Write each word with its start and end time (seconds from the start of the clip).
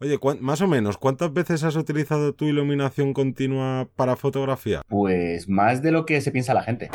Oye, 0.00 0.18
más 0.40 0.60
o 0.60 0.66
menos, 0.66 0.98
¿cuántas 0.98 1.32
veces 1.32 1.62
has 1.62 1.76
utilizado 1.76 2.34
tu 2.34 2.46
iluminación 2.46 3.12
continua 3.14 3.88
para 3.94 4.16
fotografía? 4.16 4.82
Pues 4.88 5.48
más 5.48 5.82
de 5.82 5.92
lo 5.92 6.04
que 6.04 6.20
se 6.20 6.32
piensa 6.32 6.52
la 6.52 6.64
gente. 6.64 6.90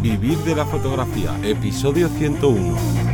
Vivir 0.00 0.38
de 0.38 0.54
la 0.54 0.64
fotografía, 0.64 1.36
episodio 1.42 2.08
101. 2.08 3.07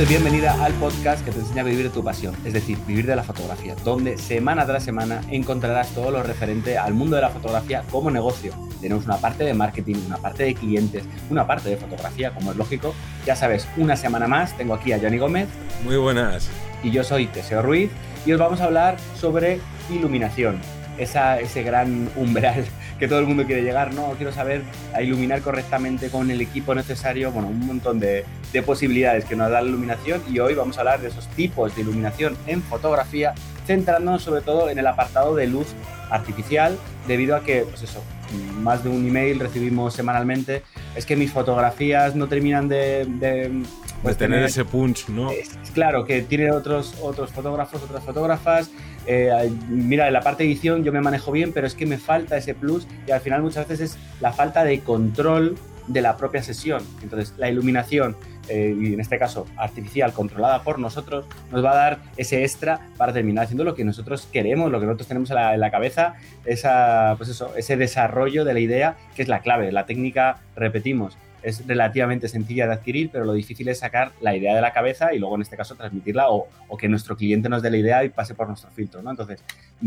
Bienvenido 0.00 0.22
y 0.22 0.30
bienvenida 0.30 0.64
al 0.64 0.72
podcast 0.74 1.22
que 1.26 1.30
te 1.30 1.40
enseña 1.40 1.60
a 1.60 1.64
vivir 1.66 1.82
de 1.82 1.90
tu 1.90 2.02
pasión, 2.02 2.34
es 2.46 2.54
decir, 2.54 2.78
vivir 2.86 3.04
de 3.04 3.14
la 3.14 3.22
fotografía, 3.22 3.74
donde 3.84 4.16
semana 4.16 4.64
tras 4.64 4.82
semana 4.82 5.20
encontrarás 5.30 5.90
todo 5.90 6.10
lo 6.10 6.22
referente 6.22 6.78
al 6.78 6.94
mundo 6.94 7.16
de 7.16 7.22
la 7.22 7.28
fotografía 7.28 7.84
como 7.90 8.10
negocio. 8.10 8.54
Tenemos 8.80 9.04
una 9.04 9.18
parte 9.18 9.44
de 9.44 9.52
marketing, 9.52 9.96
una 10.06 10.16
parte 10.16 10.44
de 10.44 10.54
clientes, 10.54 11.04
una 11.28 11.46
parte 11.46 11.68
de 11.68 11.76
fotografía, 11.76 12.30
como 12.30 12.52
es 12.52 12.56
lógico. 12.56 12.94
Ya 13.26 13.36
sabes, 13.36 13.68
una 13.76 13.94
semana 13.94 14.26
más 14.26 14.56
tengo 14.56 14.72
aquí 14.72 14.94
a 14.94 14.98
Johnny 14.98 15.18
Gómez. 15.18 15.48
Muy 15.84 15.98
buenas. 15.98 16.48
Y 16.82 16.92
yo 16.92 17.04
soy 17.04 17.26
Teseo 17.26 17.60
Ruiz 17.60 17.90
y 18.24 18.32
os 18.32 18.40
vamos 18.40 18.62
a 18.62 18.64
hablar 18.64 18.96
sobre 19.20 19.60
iluminación, 19.90 20.62
esa, 20.96 21.40
ese 21.40 21.62
gran 21.62 22.08
umbral 22.16 22.64
que 23.00 23.08
todo 23.08 23.18
el 23.18 23.26
mundo 23.26 23.46
quiere 23.46 23.62
llegar, 23.62 23.94
¿no? 23.94 24.12
Quiero 24.12 24.30
saber 24.30 24.62
a 24.94 25.00
iluminar 25.00 25.40
correctamente 25.40 26.10
con 26.10 26.30
el 26.30 26.40
equipo 26.42 26.74
necesario, 26.74 27.32
bueno, 27.32 27.48
un 27.48 27.66
montón 27.66 27.98
de, 27.98 28.26
de 28.52 28.62
posibilidades 28.62 29.24
que 29.24 29.34
nos 29.34 29.50
da 29.50 29.62
la 29.62 29.68
iluminación 29.68 30.22
y 30.28 30.38
hoy 30.38 30.54
vamos 30.54 30.76
a 30.76 30.80
hablar 30.82 31.00
de 31.00 31.08
esos 31.08 31.26
tipos 31.28 31.74
de 31.74 31.80
iluminación 31.80 32.36
en 32.46 32.62
fotografía, 32.62 33.32
centrándonos 33.66 34.22
sobre 34.22 34.42
todo 34.42 34.68
en 34.68 34.78
el 34.78 34.86
apartado 34.86 35.34
de 35.34 35.46
luz 35.46 35.68
artificial, 36.10 36.78
debido 37.08 37.36
a 37.36 37.42
que, 37.42 37.62
pues 37.62 37.82
eso, 37.82 38.04
más 38.62 38.84
de 38.84 38.90
un 38.90 39.06
email 39.06 39.38
recibimos 39.38 39.94
semanalmente, 39.94 40.62
es 40.94 41.06
que 41.06 41.16
mis 41.16 41.32
fotografías 41.32 42.14
no 42.14 42.28
terminan 42.28 42.68
de... 42.68 43.06
de 43.06 43.62
pues 44.02 44.16
tener, 44.16 44.42
ese 44.44 44.64
punch, 44.64 45.08
¿no? 45.08 45.30
Es, 45.30 45.50
claro, 45.74 46.04
que 46.06 46.22
tiene 46.22 46.50
otros, 46.50 46.94
otros 47.02 47.30
fotógrafos, 47.30 47.82
otras 47.82 48.02
fotógrafas, 48.02 48.70
eh, 49.06 49.50
mira, 49.68 50.06
en 50.06 50.12
la 50.12 50.20
parte 50.20 50.42
de 50.42 50.50
edición 50.50 50.84
yo 50.84 50.92
me 50.92 51.00
manejo 51.00 51.32
bien, 51.32 51.52
pero 51.52 51.66
es 51.66 51.74
que 51.74 51.86
me 51.86 51.98
falta 51.98 52.36
ese 52.36 52.54
plus 52.54 52.86
y 53.06 53.10
al 53.10 53.20
final 53.20 53.42
muchas 53.42 53.68
veces 53.68 53.92
es 53.92 53.98
la 54.20 54.32
falta 54.32 54.64
de 54.64 54.80
control 54.80 55.56
de 55.86 56.00
la 56.00 56.16
propia 56.16 56.42
sesión. 56.42 56.82
Entonces, 57.02 57.34
la 57.36 57.50
iluminación, 57.50 58.16
eh, 58.48 58.76
y 58.78 58.94
en 58.94 59.00
este 59.00 59.18
caso 59.18 59.46
artificial, 59.56 60.12
controlada 60.12 60.62
por 60.62 60.78
nosotros, 60.78 61.26
nos 61.50 61.64
va 61.64 61.72
a 61.72 61.76
dar 61.76 61.98
ese 62.16 62.42
extra 62.42 62.80
para 62.96 63.12
terminar 63.12 63.44
haciendo 63.44 63.64
lo 63.64 63.74
que 63.74 63.84
nosotros 63.84 64.28
queremos, 64.32 64.70
lo 64.70 64.80
que 64.80 64.86
nosotros 64.86 65.08
tenemos 65.08 65.30
en 65.30 65.60
la, 65.60 65.70
cabeza, 65.70 66.14
esa, 66.44 67.14
pues 67.16 67.28
eso, 67.28 67.54
ese 67.56 67.76
desarrollo 67.76 68.44
de 68.44 68.54
la 68.54 68.60
idea, 68.60 68.96
que 69.14 69.22
es 69.22 69.28
la 69.28 69.40
clave. 69.40 69.70
La 69.72 69.86
técnica, 69.86 70.40
repetimos, 70.56 71.16
es 71.42 71.66
relativamente 71.66 72.28
sencilla 72.28 72.66
de 72.66 72.74
adquirir, 72.74 73.10
pero 73.10 73.24
lo 73.24 73.32
difícil 73.32 73.68
es 73.68 73.78
sacar 73.78 74.12
la 74.20 74.36
idea 74.36 74.54
de 74.54 74.60
la 74.60 74.72
cabeza 74.72 75.14
y 75.14 75.18
luego 75.18 75.36
en 75.36 75.42
este 75.42 75.56
caso 75.56 75.74
transmitirla 75.74 76.26
o, 76.30 76.48
que 76.78 76.88
nuestro 76.88 77.16
cliente 77.16 77.48
nos 77.48 77.62
dé 77.62 77.70
la 77.70 77.76
idea 77.76 78.04
y 78.04 78.08
pase 78.08 78.34
por 78.34 78.48
nuestro 78.48 78.70
filtro, 78.70 79.02
¿no? 79.02 79.10
Entonces, 79.10 79.42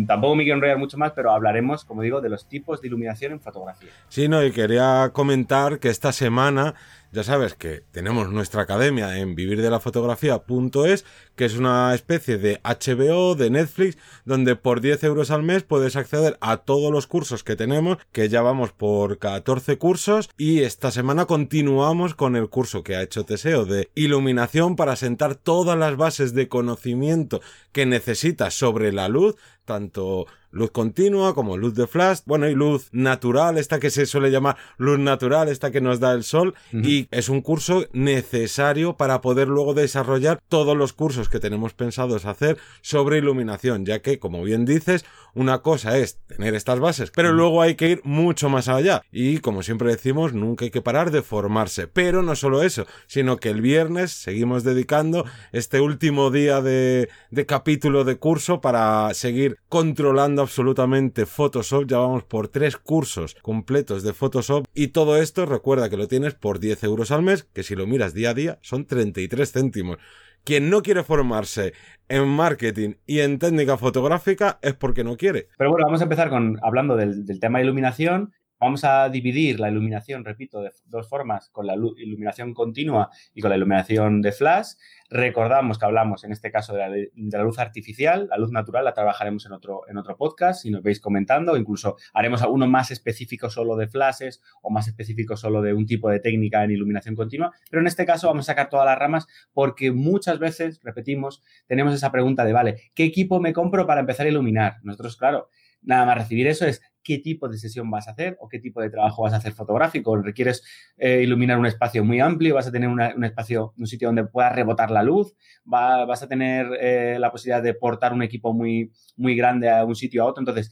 tampoco 0.08 0.36
me 0.36 0.44
quiero 0.44 0.58
enrollar 0.58 0.78
mucho 0.78 0.98
más, 0.98 1.12
pero 1.14 1.32
hablaremos, 1.32 1.86
como 1.86 2.02
digo, 2.02 2.22
de 2.22 2.30
los 2.30 2.48
tipos 2.48 2.82
de 2.82 2.88
iluminación 2.88 3.34
en 3.34 3.40
fotografía. 3.40 3.90
Sí, 4.10 4.28
no, 4.28 4.44
y 4.44 4.52
quería 4.52 5.12
comentar 5.14 5.80
que 5.80 5.90
esta 5.90 6.12
semana 6.12 6.76
ya 7.14 7.24
sabes 7.24 7.54
que 7.54 7.84
tenemos 7.92 8.32
nuestra 8.32 8.64
academia 8.64 9.20
en 9.20 9.36
vivirdelafotografía.es, 9.36 11.06
que 11.36 11.46
es 11.46 11.56
una 11.56 11.94
especie 11.94 12.40
de 12.40 12.60
HBO, 12.64 13.36
de 13.36 13.52
Netflix, 13.52 14.00
donde 14.26 14.56
por 14.56 14.82
10 14.82 15.04
euros 15.04 15.30
al 15.30 15.44
mes 15.44 15.62
puedes 15.62 15.96
acceder 15.96 16.38
a 16.42 16.58
todos 16.58 16.92
los 16.92 17.06
cursos 17.06 17.44
que 17.44 17.56
tenemos, 17.56 18.00
que 18.12 18.30
ya 18.30 18.42
vamos 18.42 18.72
por 18.72 19.20
14 19.20 19.78
cursos, 19.78 20.32
y 20.40 20.62
esta 20.62 20.90
semana 20.90 21.26
continuamos 21.26 22.16
con 22.16 22.36
el 22.36 22.50
curso 22.50 22.82
que 22.82 22.96
ha 22.96 23.04
hecho 23.04 23.26
Teseo 23.26 23.66
de 23.66 23.92
iluminación 23.94 24.76
para 24.76 24.96
sentar 24.96 25.36
todas 25.36 25.78
las 25.78 25.96
bases 25.96 26.34
de 26.34 26.48
conocimiento 26.48 27.42
que 27.72 27.86
necesitas 27.86 28.56
sobre 28.56 28.92
la 28.92 29.08
luz, 29.08 29.36
tanto 29.64 30.28
luz 30.54 30.72
continua 30.72 31.34
como 31.34 31.58
luz 31.58 31.74
de 31.74 31.88
flash, 31.88 32.20
bueno, 32.26 32.48
y 32.48 32.54
luz 32.54 32.90
natural, 32.92 33.58
esta 33.58 33.80
que 33.80 33.90
se 33.90 34.06
suele 34.06 34.32
llamar 34.32 34.56
luz 34.78 35.00
natural, 35.00 35.50
esta 35.50 35.72
que 35.72 35.82
nos 35.82 36.00
da 36.00 36.14
el 36.14 36.24
sol, 36.24 36.54
y 36.72 37.08
es 37.12 37.28
un 37.28 37.42
curso 37.42 37.86
necesario 37.92 38.96
para 38.96 39.22
poder 39.22 39.48
luego 39.48 39.74
desarrollar 39.74 40.40
todos 40.48 40.78
los 40.78 40.94
cursos 40.94 41.28
que 41.28 41.40
tenemos 41.40 41.74
pensados 41.74 42.26
hacer 42.26 42.58
sobre 42.82 43.18
iluminación, 43.18 43.86
ya 43.86 44.00
que, 44.00 44.20
como 44.20 44.44
bien 44.44 44.66
dices, 44.66 45.06
una 45.34 45.60
cosa 45.64 45.98
es 45.98 46.20
tener 46.28 46.54
estas 46.54 46.80
bases, 46.80 47.12
pero 47.12 47.34
luego 47.34 47.62
hay 47.62 47.76
que 47.76 47.90
ir 47.90 48.02
mucho 48.04 48.50
más 48.50 48.68
allá. 48.68 49.02
Y 49.12 49.40
como 49.40 49.64
siempre 49.64 49.90
decimos, 49.90 50.34
nunca 50.34 50.66
hay 50.66 50.72
que 50.72 50.82
parar 50.82 51.10
de 51.10 51.24
formarse. 51.24 51.88
Pero 51.88 52.22
no 52.22 52.36
solo 52.36 52.62
eso, 52.62 52.86
sino 53.08 53.38
que 53.38 53.50
el 53.50 53.62
viernes 53.62 54.12
seguimos 54.12 54.64
dedicando 54.64 55.26
este 55.52 55.82
último 55.82 56.30
día 56.30 56.62
de, 56.62 57.10
de 57.32 57.46
capítulo 57.48 58.04
de 58.04 58.18
curso 58.18 58.62
para 58.62 59.12
seguir 59.16 59.58
controlando 59.70 60.43
absolutamente 60.44 61.26
Photoshop. 61.26 61.88
Ya 61.88 61.98
vamos 61.98 62.24
por 62.24 62.48
tres 62.48 62.78
cursos 62.78 63.36
completos 63.42 64.04
de 64.04 64.14
Photoshop. 64.14 64.66
Y 64.74 64.90
todo 64.90 65.18
esto 65.18 65.46
recuerda 65.46 65.90
que 65.90 65.98
lo 65.98 66.08
tienes 66.08 66.36
por 66.36 66.60
10 66.60 66.84
euros 66.84 67.12
al 67.12 67.24
mes, 67.24 67.44
que 67.44 67.64
si 67.64 67.76
lo 67.76 67.88
miras 67.88 68.14
día 68.14 68.30
a 68.30 68.34
día 68.34 68.60
son 68.62 68.86
33 68.86 69.52
céntimos. 69.52 69.98
Quien 70.44 70.70
no 70.70 70.84
quiere 70.84 71.04
formarse 71.04 71.74
en 72.10 72.28
marketing 72.28 72.96
y 73.06 73.22
en 73.22 73.40
técnica 73.40 73.78
fotográfica 73.78 74.60
es 74.62 74.74
porque 74.74 75.04
no 75.04 75.16
quiere. 75.18 75.48
Pero 75.58 75.72
bueno, 75.72 75.86
vamos 75.86 76.02
a 76.02 76.04
empezar 76.04 76.30
con 76.30 76.60
hablando 76.62 76.96
del, 76.98 77.26
del 77.26 77.40
tema 77.40 77.60
de 77.60 77.66
iluminación 77.66 78.34
Vamos 78.60 78.84
a 78.84 79.10
dividir 79.10 79.60
la 79.60 79.70
iluminación, 79.70 80.24
repito, 80.24 80.62
de 80.62 80.72
dos 80.86 81.10
formas, 81.10 81.50
con 81.50 81.68
la 81.68 81.76
iluminación 81.76 82.54
continua 82.54 83.10
y 83.34 83.42
con 83.42 83.50
la 83.50 83.58
iluminación 83.58 84.22
de 84.22 84.32
flash. 84.32 84.74
Recordamos 85.10 85.78
que 85.78 85.86
hablamos 85.86 86.24
en 86.24 86.32
este 86.32 86.52
caso 86.52 86.74
de 86.74 87.12
la, 87.16 87.44
luz 87.44 87.60
artificial, 87.60 88.28
la 88.30 88.38
luz 88.38 88.52
natural 88.52 88.86
la 88.86 88.94
trabajaremos 88.94 89.46
en 89.46 89.52
otro, 89.52 89.82
en 89.88 89.98
otro 89.98 90.18
podcast, 90.18 90.64
si 90.64 90.72
nos 90.72 90.82
veis 90.82 91.00
comentando, 91.00 91.56
incluso 91.58 91.98
haremos 92.14 92.42
alguno 92.42 92.66
más 92.68 92.90
específico 92.90 93.50
solo 93.50 93.76
de 93.76 93.88
flashes 93.88 94.42
o 94.62 94.72
más 94.72 94.88
específico 94.88 95.38
solo 95.38 95.62
de 95.62 95.74
un 95.74 95.86
tipo 95.86 96.10
de 96.10 96.20
técnica 96.20 96.64
en 96.64 96.72
iluminación 96.72 97.16
continua, 97.16 97.52
pero 97.70 97.82
en 97.82 97.88
este 97.88 98.06
caso 98.06 98.28
vamos 98.28 98.46
a 98.46 98.54
sacar 98.54 98.70
todas 98.70 98.86
las 98.86 98.98
ramas 98.98 99.28
porque 99.54 99.92
muchas 99.92 100.40
veces, 100.40 100.80
repetimos, 100.84 101.44
tenemos 101.68 101.94
esa 101.94 102.12
pregunta 102.12 102.46
de, 102.46 102.54
vale, 102.54 102.92
¿qué 102.96 103.04
equipo 103.04 103.40
me 103.40 103.54
compro 103.54 103.86
para 103.86 104.02
empezar 104.02 104.26
a 104.26 104.30
iluminar? 104.30 104.78
Nosotros, 104.84 105.18
claro, 105.18 105.50
nada 105.84 106.06
más 106.06 106.18
recibir 106.18 106.48
eso 106.48 106.66
es 106.66 106.82
qué 107.04 107.20
tipo 107.20 107.50
de 107.50 107.58
sesión 107.58 107.92
vas 107.92 108.08
a 108.08 108.12
hacer 108.12 108.38
o 108.40 108.48
qué 108.48 108.60
tipo 108.60 108.82
de 108.82 108.90
trabajo 108.90 109.24
vas 109.24 109.34
a 109.34 109.38
hacer 109.38 109.54
fotográfico. 109.54 110.16
¿Requieres 110.16 110.64
eh, 110.98 111.22
iluminar 111.22 111.60
un 111.60 111.66
espacio 111.66 112.04
muy 112.04 112.20
amplio? 112.20 112.56
¿Vas 112.56 112.68
a 112.68 112.72
tener 112.72 112.90
un 112.90 113.24
espacio, 113.24 113.74
un 113.78 113.88
sitio 113.88 114.08
donde 114.08 114.26
pueda 114.26 114.50
rebotar 114.50 114.90
la 114.90 115.04
luz? 115.04 115.36
¿Vas 115.66 116.24
a 116.24 116.28
tener 116.28 116.68
eh, 116.80 117.18
la 117.20 117.32
posibilidad 117.32 117.62
de 117.62 117.74
portar 117.74 118.14
un 118.14 118.24
equipo 118.24 118.54
muy, 118.54 118.92
muy 119.18 119.36
grande 119.36 119.70
a 119.70 119.84
un 119.84 119.96
sitio 119.96 120.24
a 120.24 120.28
otro? 120.28 120.42
Entonces, 120.42 120.72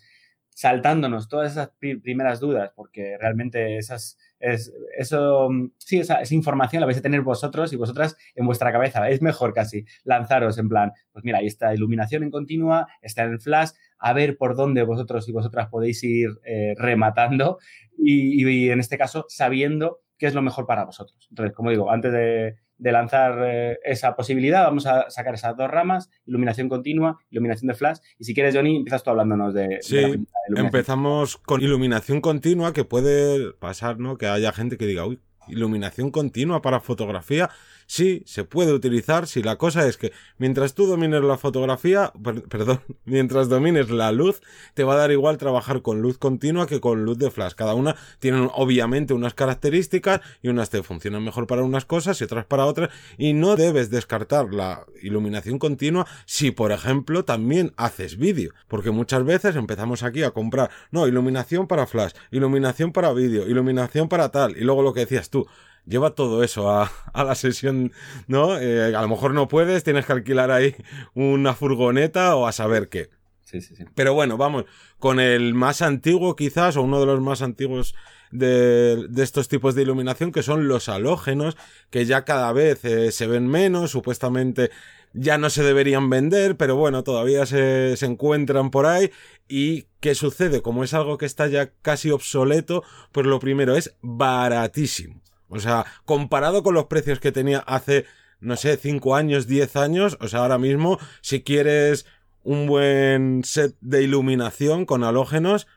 saltándonos 0.53 1.27
todas 1.27 1.53
esas 1.53 1.71
primeras 1.79 2.39
dudas, 2.39 2.71
porque 2.75 3.17
realmente 3.17 3.77
esas, 3.77 4.17
es, 4.39 4.71
eso, 4.97 5.49
sí, 5.77 5.99
esa, 5.99 6.21
esa, 6.21 6.35
información 6.35 6.81
la 6.81 6.85
vais 6.85 6.97
a 6.97 7.01
tener 7.01 7.21
vosotros 7.21 7.71
y 7.73 7.77
vosotras 7.77 8.15
en 8.35 8.45
vuestra 8.45 8.71
cabeza. 8.71 9.09
Es 9.09 9.21
mejor 9.21 9.53
casi 9.53 9.85
lanzaros 10.03 10.57
en 10.57 10.69
plan, 10.69 10.91
pues 11.11 11.23
mira, 11.23 11.39
ahí 11.39 11.47
está 11.47 11.73
iluminación 11.73 12.23
en 12.23 12.31
continua, 12.31 12.87
está 13.01 13.23
en 13.23 13.39
flash, 13.39 13.71
a 14.01 14.13
ver 14.13 14.35
por 14.35 14.55
dónde 14.55 14.83
vosotros 14.83 15.29
y 15.29 15.31
vosotras 15.31 15.69
podéis 15.69 16.03
ir 16.03 16.29
eh, 16.43 16.73
rematando 16.77 17.59
y, 17.97 18.69
en 18.69 18.79
este 18.79 18.97
caso 18.97 19.25
sabiendo 19.29 19.99
qué 20.17 20.25
es 20.25 20.33
lo 20.33 20.41
mejor 20.41 20.65
para 20.65 20.85
vosotros. 20.85 21.27
Entonces, 21.29 21.55
como 21.55 21.69
digo, 21.69 21.91
antes 21.91 22.11
de, 22.11 22.55
lanzar 22.79 23.39
eh, 23.45 23.77
esa 23.83 24.15
posibilidad, 24.15 24.63
vamos 24.63 24.87
a 24.87 25.07
sacar 25.11 25.35
esas 25.35 25.55
dos 25.55 25.69
ramas, 25.69 26.09
iluminación 26.25 26.67
continua, 26.67 27.19
iluminación 27.29 27.67
de 27.67 27.75
flash. 27.75 27.99
Y 28.17 28.23
si 28.23 28.33
quieres, 28.33 28.55
Johnny, 28.55 28.77
empiezas 28.77 29.03
tú 29.03 29.11
hablándonos 29.11 29.53
de... 29.53 29.77
Sí, 29.81 30.25
empezamos 30.55 31.37
con 31.37 31.61
iluminación 31.61 32.21
continua, 32.21 32.73
que 32.73 32.83
puede 32.83 33.53
pasar, 33.53 33.99
¿no? 33.99 34.17
Que 34.17 34.25
haya 34.25 34.51
gente 34.51 34.77
que 34.77 34.87
diga, 34.87 35.05
uy, 35.05 35.19
iluminación 35.47 36.09
continua 36.09 36.61
para 36.61 36.79
fotografía 36.79 37.49
sí 37.91 38.23
se 38.25 38.45
puede 38.45 38.71
utilizar 38.71 39.27
si 39.27 39.43
la 39.43 39.57
cosa 39.57 39.85
es 39.85 39.97
que 39.97 40.13
mientras 40.37 40.75
tú 40.75 40.85
domines 40.85 41.21
la 41.23 41.37
fotografía, 41.37 42.13
perdón, 42.47 42.79
mientras 43.05 43.49
domines 43.49 43.89
la 43.89 44.13
luz, 44.13 44.41
te 44.75 44.85
va 44.85 44.93
a 44.93 44.97
dar 44.97 45.11
igual 45.11 45.37
trabajar 45.37 45.81
con 45.81 46.01
luz 46.01 46.17
continua 46.17 46.67
que 46.67 46.79
con 46.79 47.03
luz 47.03 47.17
de 47.17 47.29
flash. 47.29 47.51
Cada 47.51 47.73
una 47.73 47.97
tiene 48.19 48.49
obviamente 48.53 49.13
unas 49.13 49.33
características 49.33 50.21
y 50.41 50.47
unas 50.47 50.69
te 50.69 50.83
funcionan 50.83 51.21
mejor 51.21 51.47
para 51.47 51.63
unas 51.63 51.83
cosas 51.83 52.21
y 52.21 52.23
otras 52.23 52.45
para 52.45 52.65
otras 52.65 52.91
y 53.17 53.33
no 53.33 53.57
debes 53.57 53.89
descartar 53.89 54.53
la 54.53 54.85
iluminación 55.01 55.59
continua 55.59 56.07
si 56.25 56.51
por 56.51 56.71
ejemplo 56.71 57.25
también 57.25 57.73
haces 57.75 58.17
vídeo, 58.17 58.53
porque 58.69 58.91
muchas 58.91 59.25
veces 59.25 59.57
empezamos 59.57 60.03
aquí 60.03 60.23
a 60.23 60.31
comprar, 60.31 60.69
no, 60.91 61.07
iluminación 61.07 61.67
para 61.67 61.85
flash, 61.87 62.13
iluminación 62.31 62.93
para 62.93 63.11
vídeo, 63.11 63.49
iluminación 63.49 64.07
para 64.07 64.29
tal 64.29 64.55
y 64.55 64.61
luego 64.61 64.81
lo 64.81 64.93
que 64.93 65.01
decías 65.01 65.29
tú, 65.29 65.45
lleva 65.85 66.15
todo 66.15 66.43
eso 66.43 66.69
a, 66.71 66.91
la 67.13 67.35
sesión, 67.35 67.91
¿no? 68.27 68.57
Eh, 68.59 68.95
a 68.95 69.01
lo 69.01 69.07
mejor 69.07 69.33
no 69.33 69.47
puedes, 69.47 69.83
tienes 69.83 70.05
que 70.05 70.13
alquilar 70.13 70.51
ahí 70.51 70.75
una 71.13 71.53
furgoneta 71.53 72.35
o 72.35 72.47
a 72.47 72.51
saber 72.51 72.89
qué. 72.89 73.09
Sí, 73.43 73.61
sí, 73.61 73.75
sí. 73.75 73.83
Pero 73.95 74.13
bueno, 74.13 74.37
vamos, 74.37 74.65
con 74.97 75.19
el 75.19 75.53
más 75.53 75.81
antiguo 75.81 76.35
quizás, 76.35 76.77
o 76.77 76.83
uno 76.83 76.99
de 77.01 77.05
los 77.05 77.19
más 77.19 77.41
antiguos 77.41 77.95
de, 78.31 79.07
estos 79.17 79.47
tipos 79.49 79.75
de 79.75 79.81
iluminación, 79.81 80.31
que 80.31 80.43
son 80.43 80.67
los 80.67 80.89
halógenos, 80.89 81.57
que 81.89 82.05
ya 82.05 82.23
cada 82.23 82.53
vez 82.53 82.83
eh, 82.85 83.11
se 83.11 83.27
ven 83.27 83.47
menos, 83.47 83.91
supuestamente 83.91 84.71
ya 85.13 85.37
no 85.37 85.49
se 85.49 85.63
deberían 85.63 86.09
vender, 86.09 86.55
pero 86.55 86.77
bueno, 86.77 87.03
todavía 87.03 87.45
se, 87.45 87.97
se 87.97 88.05
encuentran 88.05 88.71
por 88.71 88.85
ahí. 88.85 89.11
¿Y 89.49 89.87
qué 89.99 90.15
sucede? 90.15 90.61
Como 90.61 90.85
es 90.85 90.93
algo 90.93 91.17
que 91.17 91.25
está 91.25 91.47
ya 91.47 91.71
casi 91.81 92.11
obsoleto, 92.11 92.83
pues 93.11 93.25
lo 93.27 93.39
primero 93.39 93.75
es 93.75 93.95
baratísimo. 94.01 95.21
O 95.51 95.59
sea, 95.59 95.85
comparado 96.05 96.63
con 96.63 96.73
los 96.73 96.85
precios 96.85 97.19
que 97.19 97.33
tenía 97.33 97.59
hace, 97.59 98.05
no 98.39 98.55
sé, 98.55 98.77
5 98.77 99.15
años, 99.15 99.47
10 99.47 99.75
años, 99.75 100.17
o 100.21 100.27
sea, 100.29 100.39
ahora 100.39 100.57
mismo, 100.57 100.97
si 101.19 101.43
quieres 101.43 102.05
un 102.43 102.67
buen 102.67 103.43
set 103.43 103.75
de 103.81 104.01
iluminación 104.01 104.85
con 104.85 105.03
halógenos, 105.03 105.67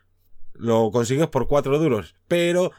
lo 0.54 0.90
consigues 0.92 1.26
por 1.26 1.48
4 1.48 1.78
duros. 1.78 2.14
Pero 2.28 2.70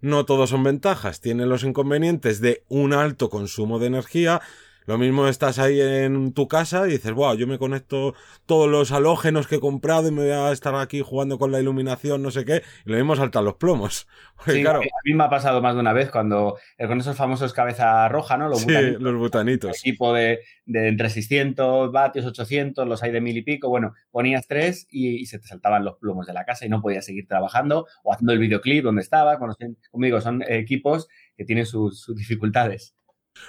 no 0.00 0.24
todos 0.24 0.50
son 0.50 0.64
ventajas. 0.64 1.20
Tiene 1.20 1.46
los 1.46 1.62
inconvenientes 1.62 2.40
de 2.40 2.64
un 2.68 2.92
alto 2.92 3.30
consumo 3.30 3.78
de 3.78 3.86
energía, 3.86 4.40
lo 4.86 4.98
mismo 4.98 5.28
estás 5.28 5.58
ahí 5.58 5.80
en 5.80 6.32
tu 6.32 6.48
casa 6.48 6.88
y 6.88 6.92
dices, 6.92 7.12
wow, 7.12 7.36
yo 7.36 7.46
me 7.46 7.58
conecto 7.58 8.14
todos 8.46 8.68
los 8.68 8.92
halógenos 8.92 9.46
que 9.46 9.56
he 9.56 9.60
comprado 9.60 10.08
y 10.08 10.12
me 10.12 10.22
voy 10.22 10.30
a 10.30 10.52
estar 10.52 10.74
aquí 10.74 11.00
jugando 11.00 11.38
con 11.38 11.52
la 11.52 11.60
iluminación, 11.60 12.22
no 12.22 12.30
sé 12.30 12.44
qué, 12.44 12.62
y 12.84 12.90
lo 12.90 12.96
mismo 12.96 13.16
saltan 13.16 13.44
los 13.44 13.54
plomos. 13.54 14.08
sí, 14.46 14.62
claro, 14.62 14.80
a 14.80 15.02
mí 15.04 15.14
me 15.14 15.24
ha 15.24 15.30
pasado 15.30 15.60
más 15.60 15.74
de 15.74 15.80
una 15.80 15.92
vez 15.92 16.10
cuando 16.10 16.56
eh, 16.78 16.86
con 16.86 16.98
esos 16.98 17.16
famosos 17.16 17.52
cabeza 17.52 18.08
roja, 18.08 18.36
¿no? 18.36 18.48
Los 18.48 18.62
sí, 18.62 18.72
los 18.98 19.16
butanitos. 19.16 19.80
Tipo 19.82 20.12
de, 20.12 20.40
de, 20.64 20.88
entre 20.88 21.10
600 21.10 21.92
vatios, 21.92 22.26
800, 22.26 22.86
los 22.86 23.02
hay 23.02 23.12
de 23.12 23.20
mil 23.20 23.36
y 23.36 23.42
pico. 23.42 23.68
Bueno, 23.68 23.94
ponías 24.10 24.46
tres 24.46 24.86
y, 24.90 25.26
se 25.26 25.38
te 25.38 25.46
saltaban 25.46 25.84
los 25.84 25.96
plomos 25.98 26.26
de 26.26 26.32
la 26.32 26.44
casa 26.44 26.66
y 26.66 26.68
no 26.68 26.80
podías 26.80 27.04
seguir 27.04 27.26
trabajando 27.26 27.86
o 28.02 28.12
haciendo 28.12 28.32
el 28.32 28.38
videoclip 28.38 28.84
donde 28.84 29.02
estabas. 29.02 29.38
Bueno, 29.38 29.54
conmigo 29.90 30.20
son 30.20 30.42
equipos 30.48 31.08
que 31.36 31.44
tienen 31.44 31.66
sus 31.66 32.12
dificultades. 32.16 32.94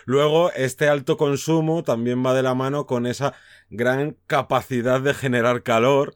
Luego, 0.06 0.52
este 0.54 0.88
alto 0.90 1.18
consumo 1.18 1.84
también 1.84 2.26
va 2.26 2.34
de 2.34 2.44
la 2.44 2.56
mano 2.56 2.86
con 2.86 3.06
esa 3.06 3.34
gran 3.70 4.18
capacidad 4.28 5.02
de 5.02 5.14
generar 5.14 5.64
calor. 5.64 6.16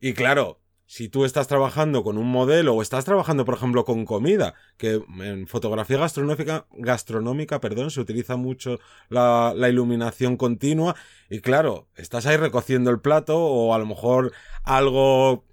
Y 0.00 0.14
claro, 0.14 0.60
si 0.86 1.08
tú 1.08 1.24
estás 1.24 1.48
trabajando 1.48 2.02
con 2.04 2.16
un 2.16 2.30
modelo 2.30 2.74
o 2.74 2.82
estás 2.82 3.04
trabajando, 3.04 3.44
por 3.44 3.54
ejemplo, 3.56 3.84
con 3.84 4.04
comida, 4.04 4.54
que 4.76 5.02
en 5.20 5.46
fotografía 5.48 5.98
gastronómica, 5.98 6.66
gastronómica 6.72 7.60
perdón, 7.60 7.90
se 7.90 8.00
utiliza 8.00 8.36
mucho 8.36 8.78
la, 9.08 9.52
la, 9.56 9.68
iluminación 9.68 10.36
continua, 10.36 10.94
y 11.28 11.40
claro, 11.40 11.88
estás 11.96 12.26
ahí 12.26 12.36
recociendo 12.36 12.90
el 12.90 13.00
plato 13.00 13.36
o 13.38 13.74
a 13.74 13.78
lo 13.78 13.86
mejor 13.86 14.32
algo 14.62 15.45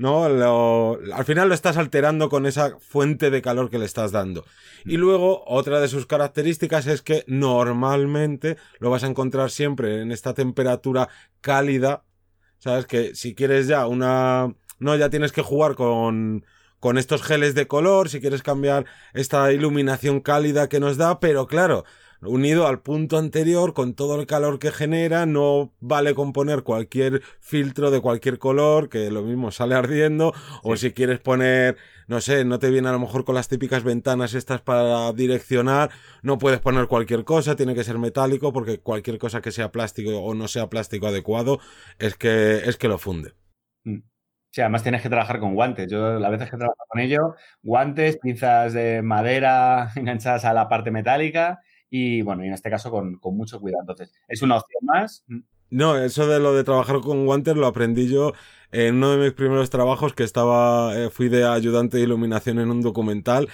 ¿no? 0.00 0.24
al 0.24 1.24
final 1.26 1.48
lo 1.48 1.54
estás 1.54 1.76
alterando 1.76 2.30
con 2.30 2.46
esa 2.46 2.78
fuente 2.78 3.30
de 3.30 3.42
calor 3.42 3.68
que 3.68 3.78
le 3.78 3.84
estás 3.84 4.12
dando. 4.12 4.46
Y 4.86 4.96
mm. 4.96 5.00
luego, 5.00 5.44
otra 5.46 5.78
de 5.78 5.88
sus 5.88 6.06
características 6.06 6.86
es 6.86 7.02
que 7.02 7.22
normalmente 7.26 8.56
lo 8.78 8.88
vas 8.88 9.04
a 9.04 9.08
encontrar 9.08 9.50
siempre 9.50 10.00
en 10.00 10.10
esta 10.10 10.32
temperatura 10.32 11.10
cálida. 11.42 12.04
¿Sabes? 12.58 12.86
Que 12.86 13.14
si 13.14 13.34
quieres 13.34 13.66
ya 13.66 13.86
una... 13.86 14.54
No, 14.78 14.96
ya 14.96 15.10
tienes 15.10 15.32
que 15.32 15.42
jugar 15.42 15.74
con, 15.74 16.46
con 16.78 16.96
estos 16.96 17.22
geles 17.22 17.54
de 17.54 17.66
color, 17.66 18.08
si 18.08 18.20
quieres 18.20 18.42
cambiar 18.42 18.86
esta 19.12 19.52
iluminación 19.52 20.20
cálida 20.20 20.68
que 20.70 20.80
nos 20.80 20.96
da, 20.96 21.20
pero 21.20 21.46
claro, 21.46 21.84
unido 22.22 22.66
al 22.66 22.80
punto 22.80 23.18
anterior, 23.18 23.72
con 23.72 23.94
todo 23.94 24.20
el 24.20 24.26
calor 24.26 24.58
que 24.58 24.70
genera, 24.70 25.26
no 25.26 25.72
vale 25.80 26.14
con 26.14 26.32
poner 26.32 26.62
cualquier 26.62 27.22
filtro 27.40 27.90
de 27.90 28.00
cualquier 28.00 28.38
color, 28.38 28.88
que 28.88 29.10
lo 29.10 29.22
mismo 29.22 29.50
sale 29.50 29.74
ardiendo, 29.74 30.32
o 30.62 30.76
si 30.76 30.92
quieres 30.92 31.20
poner, 31.20 31.76
no 32.08 32.20
sé, 32.20 32.44
no 32.44 32.58
te 32.58 32.70
viene 32.70 32.88
a 32.88 32.92
lo 32.92 32.98
mejor 32.98 33.24
con 33.24 33.34
las 33.34 33.48
típicas 33.48 33.84
ventanas 33.84 34.34
estas 34.34 34.60
para 34.60 35.12
direccionar, 35.12 35.90
no 36.22 36.38
puedes 36.38 36.60
poner 36.60 36.86
cualquier 36.86 37.24
cosa, 37.24 37.56
tiene 37.56 37.74
que 37.74 37.84
ser 37.84 37.98
metálico, 37.98 38.52
porque 38.52 38.80
cualquier 38.80 39.18
cosa 39.18 39.40
que 39.40 39.52
sea 39.52 39.72
plástico 39.72 40.18
o 40.18 40.34
no 40.34 40.48
sea 40.48 40.68
plástico 40.68 41.06
adecuado, 41.06 41.58
es 41.98 42.16
que, 42.16 42.56
es 42.58 42.76
que 42.76 42.88
lo 42.88 42.98
funde. 42.98 43.32
Mm. 43.84 44.00
Sí, 44.52 44.62
además 44.62 44.82
tienes 44.82 45.00
que 45.00 45.08
trabajar 45.08 45.38
con 45.38 45.54
guantes. 45.54 45.88
Yo 45.88 46.18
las 46.18 46.28
veces 46.28 46.50
que 46.50 46.56
trabajo 46.56 46.82
con 46.88 47.00
ello, 47.00 47.36
guantes, 47.62 48.18
pinzas 48.18 48.72
de 48.72 49.00
madera 49.00 49.92
enganchadas 49.96 50.44
a 50.44 50.52
la 50.52 50.68
parte 50.68 50.90
metálica 50.90 51.60
y 51.90 52.22
bueno, 52.22 52.44
y 52.44 52.48
en 52.48 52.54
este 52.54 52.70
caso 52.70 52.90
con, 52.90 53.18
mucho 53.22 53.60
cuidado. 53.60 53.82
Entonces, 53.82 54.12
es 54.28 54.42
una 54.42 54.56
opción 54.56 54.84
más. 54.84 55.24
No, 55.70 55.96
eso 55.98 56.26
de 56.26 56.40
lo 56.40 56.54
de 56.54 56.64
trabajar 56.64 57.00
con 57.00 57.26
guantes 57.26 57.56
lo 57.56 57.66
aprendí 57.66 58.08
yo 58.08 58.32
en 58.72 58.96
uno 58.96 59.12
de 59.12 59.18
mis 59.18 59.32
primeros 59.32 59.70
trabajos 59.70 60.14
que 60.14 60.22
estaba, 60.22 60.96
eh, 60.96 61.10
fui 61.10 61.28
de 61.28 61.44
ayudante 61.44 61.96
de 61.96 62.04
iluminación 62.04 62.58
en 62.60 62.70
un 62.70 62.80
documental 62.80 63.48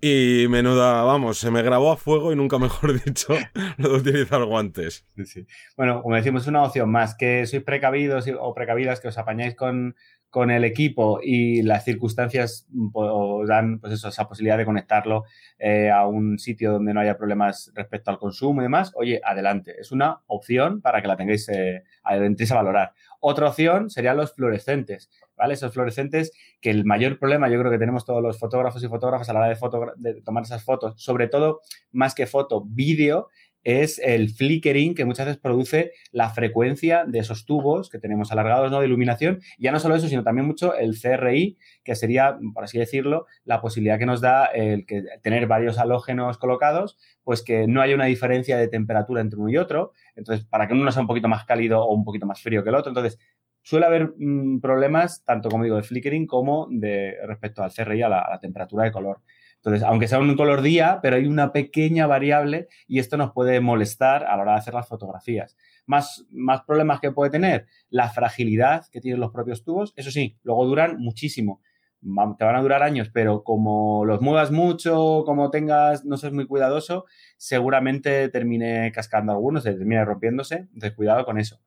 y 0.00 0.46
menuda, 0.48 1.04
vamos, 1.04 1.38
se 1.38 1.52
me 1.52 1.62
grabó 1.62 1.92
a 1.92 1.96
fuego 1.96 2.32
y 2.32 2.36
nunca 2.36 2.58
mejor 2.58 3.00
dicho 3.04 3.34
lo 3.76 3.90
de 3.90 4.10
utilizar 4.10 4.44
guantes. 4.44 5.06
Sí, 5.14 5.24
sí. 5.24 5.46
Bueno, 5.76 6.02
como 6.02 6.16
decimos, 6.16 6.42
es 6.42 6.48
una 6.48 6.64
opción 6.64 6.90
más, 6.90 7.14
que 7.14 7.46
sois 7.46 7.62
precavidos 7.62 8.26
o 8.38 8.54
precavidas, 8.54 9.00
que 9.00 9.08
os 9.08 9.18
apañáis 9.18 9.54
con, 9.54 9.94
con 10.32 10.50
el 10.50 10.64
equipo 10.64 11.20
y 11.22 11.60
las 11.60 11.84
circunstancias 11.84 12.66
pues, 12.90 13.46
dan 13.46 13.78
pues 13.80 14.02
esa 14.02 14.26
posibilidad 14.26 14.56
de 14.56 14.64
conectarlo 14.64 15.24
eh, 15.58 15.90
a 15.90 16.06
un 16.06 16.38
sitio 16.38 16.72
donde 16.72 16.94
no 16.94 17.00
haya 17.00 17.18
problemas 17.18 17.70
respecto 17.74 18.10
al 18.10 18.18
consumo 18.18 18.62
y 18.62 18.64
demás, 18.64 18.92
oye, 18.94 19.20
adelante. 19.22 19.74
Es 19.78 19.92
una 19.92 20.22
opción 20.28 20.80
para 20.80 21.02
que 21.02 21.08
la 21.08 21.18
tengáis, 21.18 21.46
eh, 21.50 21.84
a 22.02 22.54
valorar. 22.54 22.94
Otra 23.20 23.48
opción 23.48 23.90
serían 23.90 24.16
los 24.16 24.32
fluorescentes, 24.32 25.10
¿vale? 25.36 25.52
Esos 25.52 25.70
fluorescentes 25.70 26.32
que 26.62 26.70
el 26.70 26.86
mayor 26.86 27.18
problema 27.18 27.50
yo 27.50 27.58
creo 27.58 27.70
que 27.70 27.78
tenemos 27.78 28.06
todos 28.06 28.22
los 28.22 28.38
fotógrafos 28.38 28.82
y 28.82 28.88
fotógrafas 28.88 29.28
a 29.28 29.34
la 29.34 29.40
hora 29.40 29.48
de, 29.50 30.14
de 30.14 30.22
tomar 30.22 30.44
esas 30.44 30.64
fotos, 30.64 30.94
sobre 30.96 31.28
todo 31.28 31.60
más 31.90 32.14
que 32.14 32.26
foto, 32.26 32.64
vídeo, 32.64 33.28
es 33.64 33.98
el 33.98 34.30
flickering 34.30 34.94
que 34.94 35.04
muchas 35.04 35.26
veces 35.26 35.40
produce 35.40 35.92
la 36.10 36.30
frecuencia 36.30 37.04
de 37.06 37.20
esos 37.20 37.46
tubos 37.46 37.90
que 37.90 37.98
tenemos 37.98 38.32
alargados 38.32 38.70
¿no? 38.70 38.80
de 38.80 38.86
iluminación. 38.86 39.40
Ya 39.58 39.72
no 39.72 39.78
solo 39.78 39.94
eso, 39.94 40.08
sino 40.08 40.24
también 40.24 40.46
mucho 40.46 40.74
el 40.74 40.98
CRI, 41.00 41.58
que 41.84 41.94
sería, 41.94 42.38
por 42.54 42.64
así 42.64 42.78
decirlo, 42.78 43.26
la 43.44 43.60
posibilidad 43.60 43.98
que 43.98 44.06
nos 44.06 44.20
da 44.20 44.46
el 44.46 44.84
que 44.86 45.04
tener 45.22 45.46
varios 45.46 45.78
halógenos 45.78 46.38
colocados, 46.38 46.98
pues 47.22 47.42
que 47.42 47.66
no 47.66 47.80
haya 47.80 47.94
una 47.94 48.06
diferencia 48.06 48.56
de 48.56 48.68
temperatura 48.68 49.20
entre 49.20 49.38
uno 49.38 49.50
y 49.50 49.56
otro. 49.56 49.92
Entonces, 50.16 50.44
para 50.44 50.66
que 50.66 50.74
uno 50.74 50.90
sea 50.90 51.02
un 51.02 51.08
poquito 51.08 51.28
más 51.28 51.44
cálido 51.44 51.84
o 51.84 51.94
un 51.94 52.04
poquito 52.04 52.26
más 52.26 52.42
frío 52.42 52.64
que 52.64 52.70
el 52.70 52.74
otro. 52.74 52.90
Entonces, 52.90 53.18
suele 53.62 53.86
haber 53.86 54.12
mm, 54.18 54.60
problemas, 54.60 55.24
tanto 55.24 55.48
como 55.48 55.62
digo, 55.62 55.76
de 55.76 55.82
flickering 55.82 56.26
como 56.26 56.66
de 56.70 57.14
respecto 57.26 57.62
al 57.62 57.72
CRI, 57.72 58.02
a 58.02 58.08
la 58.08 58.38
temperatura 58.40 58.84
de 58.84 58.92
color. 58.92 59.20
Entonces, 59.64 59.84
aunque 59.84 60.08
sea 60.08 60.18
un 60.18 60.36
color 60.36 60.60
día, 60.60 60.98
pero 61.00 61.14
hay 61.14 61.26
una 61.26 61.52
pequeña 61.52 62.08
variable 62.08 62.66
y 62.88 62.98
esto 62.98 63.16
nos 63.16 63.30
puede 63.30 63.60
molestar 63.60 64.24
a 64.24 64.36
la 64.36 64.42
hora 64.42 64.52
de 64.52 64.58
hacer 64.58 64.74
las 64.74 64.88
fotografías. 64.88 65.56
Más, 65.86 66.24
problemas 66.66 66.98
que 66.98 67.12
puede 67.12 67.30
tener, 67.30 67.66
la 67.88 68.08
fragilidad 68.08 68.86
que 68.90 69.00
tienen 69.00 69.20
los 69.20 69.30
propios 69.30 69.62
tubos. 69.62 69.92
Eso 69.94 70.10
sí, 70.10 70.36
luego 70.42 70.66
duran 70.66 70.98
muchísimo. 70.98 71.60
Te 72.00 72.44
van 72.44 72.56
a 72.56 72.60
durar 72.60 72.82
años, 72.82 73.10
pero 73.14 73.44
como 73.44 74.04
los 74.04 74.20
muevas 74.20 74.50
mucho, 74.50 75.22
como 75.24 75.50
tengas, 75.52 76.04
no 76.04 76.16
seas 76.16 76.32
muy 76.32 76.48
cuidadoso, 76.48 77.04
seguramente 77.36 78.28
termine 78.30 78.90
cascando 78.90 79.30
algunos, 79.30 79.62
termine 79.62 80.04
rompiéndose. 80.04 80.56
Entonces, 80.56 80.94
cuidado 80.94 81.24
con 81.24 81.38
eso. 81.38 81.60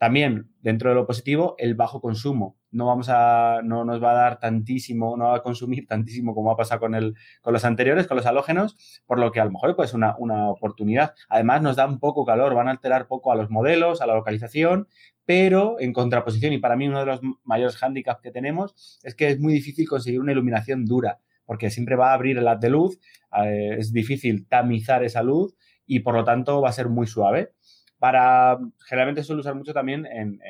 También, 0.00 0.48
dentro 0.62 0.88
de 0.88 0.94
lo 0.94 1.06
positivo, 1.06 1.56
el 1.58 1.74
bajo 1.74 2.00
consumo. 2.00 2.56
No 2.70 2.86
vamos 2.86 3.10
a, 3.10 3.60
no 3.62 3.84
nos 3.84 4.02
va 4.02 4.12
a 4.12 4.14
dar 4.14 4.38
tantísimo, 4.38 5.14
no 5.18 5.26
va 5.26 5.36
a 5.36 5.42
consumir 5.42 5.86
tantísimo 5.86 6.34
como 6.34 6.50
ha 6.50 6.56
pasado 6.56 6.80
con, 6.80 6.94
el, 6.94 7.14
con 7.42 7.52
los 7.52 7.66
anteriores, 7.66 8.06
con 8.06 8.16
los 8.16 8.24
halógenos, 8.24 9.02
por 9.04 9.18
lo 9.18 9.30
que 9.30 9.40
a 9.40 9.44
lo 9.44 9.50
mejor 9.50 9.76
pues 9.76 9.92
una, 9.92 10.16
una 10.16 10.48
oportunidad. 10.48 11.12
Además, 11.28 11.60
nos 11.60 11.76
da 11.76 11.86
un 11.86 11.98
poco 11.98 12.24
calor, 12.24 12.54
van 12.54 12.68
a 12.68 12.70
alterar 12.70 13.08
poco 13.08 13.30
a 13.30 13.34
los 13.34 13.50
modelos, 13.50 14.00
a 14.00 14.06
la 14.06 14.14
localización, 14.14 14.88
pero 15.26 15.78
en 15.80 15.92
contraposición, 15.92 16.54
y 16.54 16.58
para 16.58 16.76
mí 16.76 16.88
uno 16.88 17.00
de 17.00 17.04
los 17.04 17.20
mayores 17.44 17.76
hándicaps 17.76 18.22
que 18.22 18.30
tenemos 18.30 18.98
es 19.02 19.14
que 19.14 19.28
es 19.28 19.38
muy 19.38 19.52
difícil 19.52 19.86
conseguir 19.86 20.20
una 20.20 20.32
iluminación 20.32 20.86
dura, 20.86 21.20
porque 21.44 21.68
siempre 21.68 21.96
va 21.96 22.12
a 22.12 22.14
abrir 22.14 22.38
el 22.38 22.48
haz 22.48 22.58
de 22.58 22.70
luz, 22.70 22.98
eh, 23.44 23.76
es 23.78 23.92
difícil 23.92 24.48
tamizar 24.48 25.04
esa 25.04 25.22
luz 25.22 25.54
y 25.84 26.00
por 26.00 26.14
lo 26.14 26.24
tanto 26.24 26.62
va 26.62 26.70
a 26.70 26.72
ser 26.72 26.88
muy 26.88 27.06
suave 27.06 27.52
para, 28.00 28.58
generalmente 28.88 29.22
suelo 29.22 29.42
usar 29.42 29.54
mucho 29.54 29.72
también 29.72 30.06
en, 30.06 30.40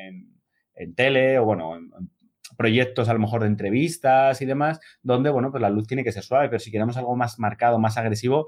en, 0.75 0.95
tele 0.95 1.37
o 1.37 1.45
bueno, 1.45 1.75
en, 1.75 1.91
proyectos 2.57 3.09
a 3.09 3.13
lo 3.13 3.19
mejor 3.19 3.41
de 3.41 3.47
entrevistas 3.47 4.41
y 4.41 4.45
demás, 4.45 4.79
donde, 5.03 5.29
bueno, 5.29 5.51
pues 5.51 5.61
la 5.61 5.69
luz 5.69 5.85
tiene 5.85 6.03
que 6.03 6.11
ser 6.11 6.23
suave, 6.23 6.49
pero 6.49 6.59
si 6.59 6.71
queremos 6.71 6.97
algo 6.97 7.15
más 7.15 7.37
marcado, 7.39 7.77
más 7.77 7.97
agresivo, 7.97 8.47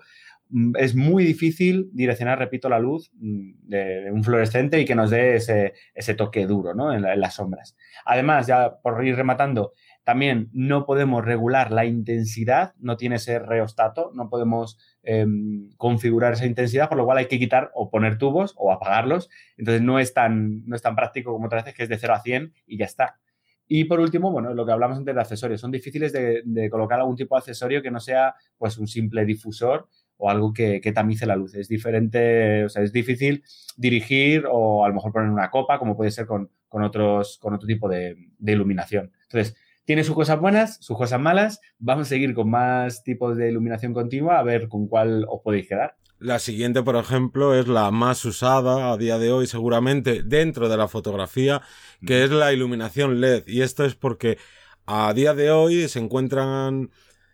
mm, 0.50 0.74
es 0.77 0.95
muy 0.95 1.25
difícil 1.25 1.89
direccionar, 1.93 2.39
repito, 2.39 2.69
la 2.69 2.79
luz 2.79 3.12
mm, 3.15 3.67
de, 3.67 4.12
un 4.12 4.24
fluorescente 4.24 4.79
y 4.79 4.86
que 4.86 4.95
nos 4.95 5.10
dé 5.10 5.36
ese, 5.36 5.74
ese 5.93 6.15
toque 6.15 6.48
duro 6.48 6.74
¿no? 6.74 6.93
en, 6.93 7.05
en, 7.05 7.19
las 7.19 7.36
sombras. 7.36 7.75
Además, 8.05 8.48
ya 8.48 8.79
por 8.81 9.05
ir 9.05 9.15
rematando, 9.15 9.74
también 10.03 10.50
no 10.53 10.86
podemos 10.86 11.24
regular 11.24 11.72
la 11.72 11.86
intensidad, 11.86 12.74
no 12.79 12.98
tiene 12.98 13.15
ese 13.15 13.39
reostato, 13.39 14.12
no 14.13 14.29
podemos 14.29 14.77
em, 15.01 15.69
configurar 15.77 16.33
esa 16.33 16.45
intensidad, 16.45 16.89
por 16.89 16.98
lo 16.98 17.05
cual 17.05 17.19
hay 17.19 17.27
que 17.27 17.39
quitar 17.39 17.72
o 17.74 17.89
poner 17.89 18.17
tubos 18.17 18.53
o 18.57 18.72
apagarlos. 18.72 19.29
Entonces 19.57 19.81
no 19.81 20.00
es 20.00 20.13
tan, 20.13 20.65
no 20.65 20.75
es 20.75 20.81
tan 20.81 20.95
práctico 20.95 21.31
como 21.31 21.45
otras 21.45 21.63
veces 21.63 21.77
que 21.77 21.83
es 21.83 21.89
de 21.89 21.98
0 21.98 22.13
a 22.13 22.19
100 22.22 22.53
y 22.67 22.77
ya 22.77 22.86
está. 22.86 23.19
Y 23.67 23.86
por 23.86 24.00
último, 24.00 24.31
bueno, 24.31 24.53
lo 24.53 24.65
que 24.65 24.72
hablamos 24.74 24.98
antes 24.98 25.15
de 25.15 25.22
accesorios. 25.22 25.62
Son 25.62 25.72
difíciles 25.72 26.12
de, 26.12 26.69
colocar 26.69 27.00
algún 27.00 27.15
tipo 27.15 27.36
de 27.36 27.39
accesorio 27.39 27.81
que 27.81 27.91
no 27.91 28.00
sea 28.00 28.36
pues 28.57 28.77
un 28.77 28.88
simple 28.88 29.25
difusor 29.25 29.88
o 30.17 30.29
algo 30.29 30.53
que, 30.53 30.79
tamice 30.93 31.25
la 31.25 31.36
luz. 31.36 31.55
Es 31.55 31.69
diferente, 31.69 32.65
o 32.65 32.69
sea, 32.69 32.83
es 32.83 32.91
difícil 32.91 33.43
dirigir 33.77 34.45
o 34.50 34.83
a 34.83 34.89
lo 34.89 34.93
mejor 34.95 35.13
poner 35.13 35.29
una 35.29 35.50
copa, 35.50 35.79
como 35.79 35.95
puede 35.95 36.12
ser 36.12 36.25
con, 36.25 36.50
otros, 36.69 37.39
con 37.41 37.53
otro 37.53 37.67
tipo 37.67 37.88
de, 37.88 38.17
de 38.38 38.51
iluminación. 38.51 39.12
Entonces, 39.24 39.55
tiene 39.85 40.03
sus 40.03 40.15
cosas 40.15 40.39
buenas, 40.39 40.77
sus 40.81 40.97
cosas 40.97 41.19
malas. 41.19 41.59
Vamos 41.79 42.07
a 42.07 42.09
seguir 42.09 42.33
con 42.33 42.49
más 42.49 43.03
tipos 43.03 43.37
de 43.37 43.49
iluminación 43.49 43.93
continua, 43.93 44.39
a 44.39 44.43
ver 44.43 44.67
con 44.67 44.87
cuál 44.87 45.25
os 45.29 45.41
podéis 45.41 45.67
quedar. 45.67 45.97
La 46.19 46.39
siguiente, 46.39 46.83
por 46.83 46.95
ejemplo, 46.95 47.53
es 47.53 47.67
la 47.67 47.91
más 47.91 48.23
usada 48.23 48.93
a 48.93 48.97
día 48.97 49.17
de 49.17 49.31
hoy 49.31 49.45
seguramente 49.45 50.23
dentro 50.23 50.69
de 50.69 50.77
la 50.77 50.87
fotografía, 50.87 51.61
que 52.05 52.23
es 52.23 52.31
la 52.31 52.53
iluminación 52.53 53.19
LED. 53.19 53.43
Y 53.47 53.61
esto 53.61 53.83
es 53.83 53.95
porque 53.95 54.37
a 54.85 55.13
día 55.13 55.33
de 55.33 55.51
hoy 55.51 55.87
se 55.89 55.99
encuentran, 55.99 56.91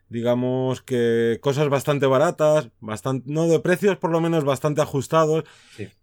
digamos 0.07 0.81
que 0.81 1.37
cosas 1.41 1.69
bastante 1.69 2.07
baratas, 2.07 2.69
bastante, 2.79 3.31
no 3.31 3.47
de 3.47 3.59
precios 3.59 3.97
por 3.97 4.11
lo 4.11 4.21
menos 4.21 4.43
bastante 4.43 4.81
ajustados. 4.81 5.43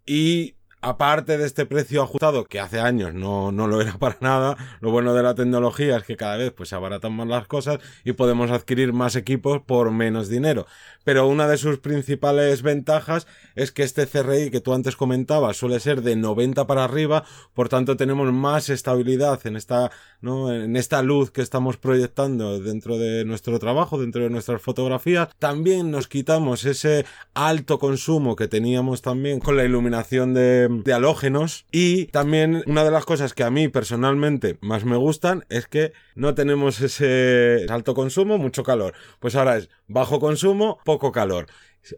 Y 0.04 0.55
aparte 0.80 1.38
de 1.38 1.46
este 1.46 1.66
precio 1.66 2.02
ajustado, 2.02 2.44
que 2.44 2.60
hace 2.60 2.80
años 2.80 3.14
no, 3.14 3.50
no 3.52 3.66
lo 3.66 3.80
era 3.80 3.98
para 3.98 4.16
nada, 4.20 4.56
lo 4.80 4.90
bueno 4.90 5.14
de 5.14 5.22
la 5.22 5.34
tecnología 5.34 5.96
es 5.96 6.04
que 6.04 6.16
cada 6.16 6.36
vez 6.36 6.52
pues 6.52 6.68
se 6.68 6.74
abaratan 6.74 7.12
más 7.12 7.26
las 7.26 7.46
cosas 7.46 7.78
y 8.04 8.12
podemos 8.12 8.50
adquirir 8.50 8.92
más 8.92 9.16
equipos 9.16 9.60
por 9.62 9.90
menos 9.90 10.28
dinero. 10.28 10.66
Pero 11.04 11.28
una 11.28 11.46
de 11.46 11.56
sus 11.56 11.78
principales 11.78 12.62
ventajas 12.62 13.28
es 13.54 13.70
que 13.70 13.84
este 13.84 14.06
CRI 14.06 14.50
que 14.50 14.60
tú 14.60 14.74
antes 14.74 14.96
comentabas 14.96 15.56
suele 15.56 15.78
ser 15.78 16.02
de 16.02 16.16
90 16.16 16.66
para 16.66 16.84
arriba, 16.84 17.24
por 17.54 17.68
tanto 17.68 17.96
tenemos 17.96 18.32
más 18.32 18.68
estabilidad 18.68 19.44
en 19.46 19.56
esta, 19.56 19.92
¿no? 20.20 20.52
en 20.52 20.76
esta 20.76 21.02
luz 21.02 21.30
que 21.30 21.42
estamos 21.42 21.76
proyectando 21.76 22.58
dentro 22.58 22.98
de 22.98 23.24
nuestro 23.24 23.58
trabajo, 23.58 24.00
dentro 24.00 24.22
de 24.24 24.30
nuestras 24.30 24.60
fotografías. 24.60 25.28
También 25.38 25.90
nos 25.90 26.08
quitamos 26.08 26.64
ese 26.64 27.06
alto 27.34 27.78
consumo 27.78 28.34
que 28.34 28.48
teníamos 28.48 29.00
también 29.00 29.38
con 29.38 29.56
la 29.56 29.64
iluminación 29.64 30.34
de 30.34 30.65
de 30.68 30.92
halógenos 30.92 31.66
y 31.70 32.06
también 32.06 32.62
una 32.66 32.84
de 32.84 32.90
las 32.90 33.04
cosas 33.04 33.34
que 33.34 33.44
a 33.44 33.50
mí 33.50 33.68
personalmente 33.68 34.58
más 34.60 34.84
me 34.84 34.96
gustan 34.96 35.44
es 35.48 35.66
que 35.66 35.92
no 36.14 36.34
tenemos 36.34 36.80
ese 36.80 37.66
alto 37.68 37.94
consumo, 37.94 38.38
mucho 38.38 38.62
calor. 38.62 38.94
Pues 39.20 39.34
ahora 39.34 39.56
es 39.56 39.68
bajo 39.88 40.20
consumo, 40.20 40.78
poco 40.84 41.12
calor. 41.12 41.46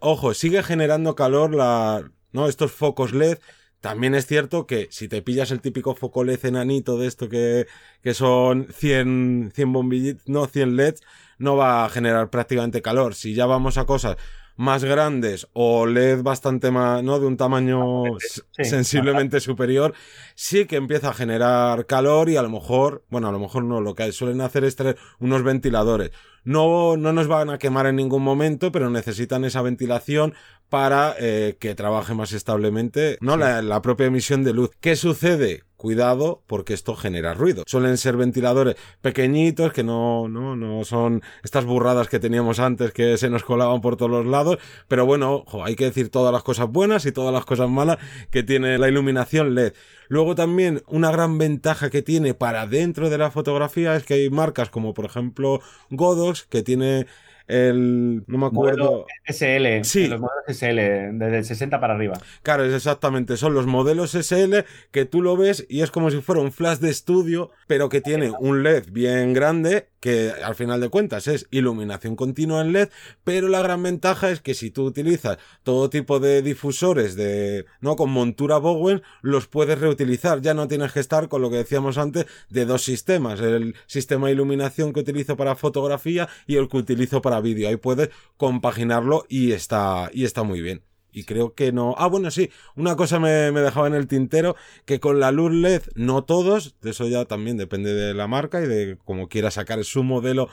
Ojo, 0.01 0.35
sigue 0.35 0.63
generando 0.63 1.15
calor 1.15 1.55
la, 1.55 2.11
¿no? 2.33 2.49
Estos 2.49 2.73
focos 2.73 3.13
LED 3.13 3.39
también 3.81 4.15
es 4.15 4.27
cierto 4.27 4.67
que 4.67 4.89
si 4.91 5.07
te 5.09 5.23
pillas 5.23 5.53
el 5.53 5.61
típico 5.61 5.95
foco 5.95 6.25
LED 6.25 6.47
enanito 6.47 6.99
de 6.99 7.07
esto 7.07 7.29
que, 7.29 7.67
que 8.03 8.13
son 8.13 8.67
100, 8.73 9.53
100 9.55 9.73
bombillitos, 9.73 10.29
no 10.29 10.47
100 10.47 10.77
LEDs, 10.77 11.03
no 11.39 11.57
va 11.57 11.85
a 11.85 11.89
generar 11.89 12.29
prácticamente 12.31 12.83
calor. 12.83 13.15
Si 13.15 13.35
ya 13.35 13.47
vamos 13.47 13.79
a 13.79 13.85
cosas 13.85 14.17
más 14.59 14.83
grandes 14.83 15.47
o 15.53 15.87
LED 15.87 16.23
bastante 16.23 16.73
más, 16.73 17.03
¿no? 17.05 17.21
De 17.21 17.27
un 17.27 17.37
tamaño 17.37 18.03
sensiblemente 18.51 19.39
superior, 19.39 19.95
sí 20.35 20.67
que 20.67 20.75
empieza 20.75 21.11
a 21.11 21.15
generar 21.15 21.87
calor 21.87 22.29
y 22.29 22.37
a 22.37 22.43
lo 22.43 22.51
mejor, 22.51 23.05
bueno, 23.09 23.29
a 23.29 23.33
lo 23.33 23.39
mejor 23.39 23.63
no, 23.63 23.81
lo 23.81 23.95
que 23.95 24.11
suelen 24.11 24.41
hacer 24.41 24.65
es 24.65 24.75
tener 24.75 24.99
unos 25.21 25.45
ventiladores. 25.45 26.11
No, 26.49 26.97
no 26.97 27.13
nos 27.13 27.29
van 27.29 27.51
a 27.51 27.59
quemar 27.59 27.85
en 27.85 27.97
ningún 27.97 28.23
momento, 28.23 28.73
pero 28.73 28.89
necesitan 28.89 29.45
esa 29.45 29.61
ventilación 29.61 30.33
para 30.71 31.15
eh, 31.19 31.59
que 31.61 31.75
trabaje 31.75 32.15
más 32.15 32.33
establemente, 32.33 33.19
¿no? 33.21 33.37
La, 33.37 33.61
la 33.61 33.83
propia 33.83 34.07
emisión 34.07 34.45
de 34.45 34.55
luz. 34.55 34.71
¿Qué 34.81 34.97
sucede? 34.97 35.65
cuidado 35.79 36.43
porque 36.47 36.75
esto 36.75 36.95
genera 36.95 37.33
ruido. 37.33 37.63
Suelen 37.67 37.97
ser 37.97 38.19
ventiladores 38.19 38.77
pequeñitos 39.01 39.73
que 39.73 39.85
no, 39.85 40.29
no, 40.29 40.57
no 40.57 40.85
son 40.85 41.23
estas 41.43 41.65
burradas 41.65 42.09
que 42.09 42.19
teníamos 42.19 42.59
antes 42.59 42.93
que 42.93 43.17
se 43.17 43.31
nos 43.31 43.45
colaban 43.45 43.81
por 43.81 43.97
todos 43.97 44.11
los 44.11 44.27
lados, 44.27 44.59
pero 44.89 45.07
bueno, 45.07 45.45
hay 45.65 45.77
que 45.77 45.85
decir 45.85 46.11
todas 46.11 46.33
las 46.33 46.43
cosas 46.43 46.69
buenas 46.69 47.07
y 47.07 47.13
todas 47.13 47.33
las 47.33 47.47
cosas 47.47 47.71
malas 47.71 47.99
que 48.31 48.43
tiene 48.43 48.77
la 48.77 48.89
iluminación 48.89 49.55
LED. 49.55 49.73
Luego 50.09 50.35
también 50.35 50.83
una 50.89 51.13
gran 51.13 51.39
ventaja 51.39 51.91
que 51.91 52.03
tiene 52.03 52.35
para 52.35 52.67
dentro 52.67 53.09
de 53.09 53.19
la 53.19 53.31
fotografía 53.31 53.95
es 53.95 54.05
que 54.05 54.15
hay 54.15 54.31
marcas 54.31 54.71
como 54.71 54.95
por 54.95 55.05
ejemplo 55.05 55.61
Godox 55.91 56.38
que 56.45 56.63
tiene 56.63 57.07
el, 57.49 58.25
no 58.27 58.39
me 58.39 58.47
acuerdo. 58.47 59.07
SL, 59.27 59.83
sí. 59.83 60.07
los 60.07 60.21
modelos 60.21 60.45
SL, 60.47 61.19
desde 61.19 61.39
el 61.39 61.45
60 61.45 61.81
para 61.81 61.95
arriba. 61.95 62.21
Claro, 62.43 62.65
es 62.65 62.75
exactamente, 62.75 63.37
son 63.37 63.55
los 63.55 63.67
modelos 63.67 64.13
SL 64.13 64.65
que 64.91 65.07
tú 65.07 65.23
lo 65.23 65.37
ves 65.37 65.67
y 65.69 65.81
es 65.81 65.91
como 65.91 66.11
si 66.11 66.21
fuera 66.21 66.43
un 66.43 66.53
flash 66.53 66.79
de 66.79 66.91
estudio, 66.91 67.51
pero 67.67 67.89
que 67.89 68.03
tiene 68.03 68.33
un 68.39 68.63
LED 68.63 68.91
bien 68.91 69.33
grande, 69.33 69.89
que 70.01 70.31
al 70.45 70.55
final 70.55 70.81
de 70.81 70.91
cuentas 70.91 71.27
es 71.27 71.47
iluminación 71.51 72.17
continua 72.17 72.61
en 72.61 72.73
LED, 72.73 72.89
pero 73.25 73.49
la 73.49 73.63
gran 73.63 73.83
ventaja 73.83 74.31
es 74.31 74.41
que 74.41 74.55
si 74.55 74.71
tú 74.71 74.85
utilizas 74.85 75.39
todo 75.63 75.91
tipo 75.91 76.21
de 76.21 76.43
difusores 76.43 77.17
de, 77.17 77.65
no, 77.81 77.97
con 77.97 78.11
montura 78.11 78.59
Bowen, 78.59 79.03
los 79.23 79.47
puedes 79.47 79.79
reutilizar, 79.79 80.41
ya 80.41 80.55
no 80.55 80.69
tienes 80.69 80.93
que 80.93 81.01
estar 81.01 81.29
con 81.29 81.43
lo 81.43 81.51
que 81.51 81.57
decíamos 81.57 81.99
antes 81.99 82.27
de 82.51 82.67
dos 82.67 82.85
sistemas, 82.85 83.41
el 83.41 83.75
sistema 83.87 84.27
de 84.27 84.35
iluminación 84.35 84.93
que 84.93 85.01
utilizo 85.01 85.37
para 85.37 85.57
fotografía 85.57 86.29
y 86.47 86.57
el 86.57 86.69
que 86.69 86.77
utilizo 86.77 87.23
para 87.23 87.38
vídeo. 87.41 87.69
Ahí 87.69 87.77
puedes 87.77 88.11
compaginarlo 88.37 89.25
y 89.29 89.53
está, 89.53 90.11
y 90.13 90.25
está 90.25 90.43
muy 90.43 90.61
bien. 90.61 90.83
Y 91.11 91.25
creo 91.25 91.55
que 91.55 91.73
no. 91.73 91.95
Ah, 91.99 92.07
bueno, 92.07 92.31
sí. 92.31 92.51
Una 92.77 92.95
cosa 92.95 93.19
me, 93.19 93.31
dejaba 93.31 93.87
en 93.87 93.95
el 93.95 94.07
tintero: 94.07 94.57
que 94.85 95.01
con 95.01 95.21
la 95.21 95.33
luz 95.33 95.53
LED, 95.53 95.83
no 95.95 96.23
todos, 96.23 96.77
de 96.81 96.91
eso 96.91 97.09
ya 97.09 97.25
también 97.25 97.57
depende 97.57 97.95
de 97.95 98.15
la 98.15 98.27
marca 98.27 98.63
y 98.63 98.67
de 98.67 98.99
cómo 99.05 99.29
quiera 99.29 99.51
sacar 99.51 99.83
su 99.85 100.05
modelo. 100.05 100.49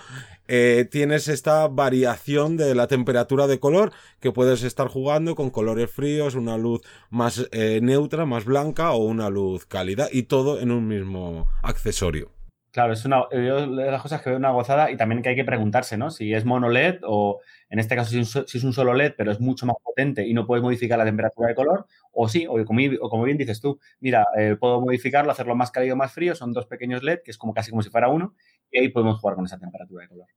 Eh, 0.48 0.88
tienes 0.90 1.28
esta 1.28 1.68
variación 1.68 2.56
de 2.56 2.74
la 2.74 2.88
temperatura 2.88 3.48
de 3.48 3.60
color 3.60 3.92
que 4.20 4.32
puedes 4.32 4.64
estar 4.64 4.88
jugando 4.88 5.36
con 5.36 5.50
colores 5.50 5.92
fríos, 5.92 6.36
una 6.36 6.58
luz 6.58 6.82
más 7.10 7.48
eh, 7.52 7.80
neutra, 7.82 8.26
más 8.26 8.46
blanca 8.46 8.92
o 8.92 9.06
una 9.06 9.30
luz 9.30 9.66
cálida 9.66 10.08
y 10.12 10.24
todo 10.24 10.60
en 10.60 10.72
un 10.72 10.88
mismo 10.88 11.48
accesorio. 11.64 12.35
Claro, 12.76 12.92
es 12.92 13.06
una 13.06 13.24
de 13.32 13.90
las 13.90 14.02
cosas 14.02 14.22
que 14.22 14.30
veo 14.30 14.38
una 14.38 14.52
gozada 14.52 14.92
y 14.92 14.98
también 14.98 15.22
que 15.22 15.30
hay 15.30 15.36
que 15.38 15.46
preguntarse, 15.46 15.96
¿no? 15.96 16.12
Si 16.12 16.34
es 16.34 16.44
mono 16.44 16.68
LED 16.68 17.00
o 17.04 17.40
en 17.70 17.80
este 17.80 17.96
caso 17.96 18.10
si 18.10 18.20
es, 18.20 18.64
un, 18.66 18.74
solo 18.74 18.94
LED, 18.94 19.14
pero 19.18 19.32
es 19.32 19.40
mucho 19.40 19.66
más 19.66 19.78
potente 19.82 20.28
y 20.28 20.34
no 20.34 20.46
puedes 20.46 20.62
modificar 20.62 20.98
la 20.98 21.06
temperatura 21.06 21.48
de 21.48 21.56
color, 21.56 21.86
o 22.12 22.28
sí, 22.28 22.46
o 22.50 22.66
como, 22.66 23.24
bien 23.24 23.38
dices 23.38 23.62
tú, 23.62 23.80
mira, 24.02 24.28
eh, 24.38 24.58
puedo 24.60 24.82
modificarlo, 24.82 25.32
hacerlo 25.32 25.56
más 25.56 25.72
cálido 25.72 25.96
más 25.96 26.12
frío, 26.12 26.36
son 26.36 26.52
dos 26.52 26.66
pequeños 26.66 27.02
LED, 27.02 27.20
que 27.24 27.32
es 27.32 27.38
como 27.38 27.54
casi 27.54 27.72
como 27.72 27.82
si 27.82 27.90
fuera 27.90 28.10
uno, 28.10 28.36
y 28.70 28.80
ahí 28.80 28.90
podemos 28.90 29.22
jugar 29.22 29.38
con 29.38 29.46
esa 29.46 29.58
temperatura 29.58 30.02
de 30.02 30.10
color. 30.10 30.28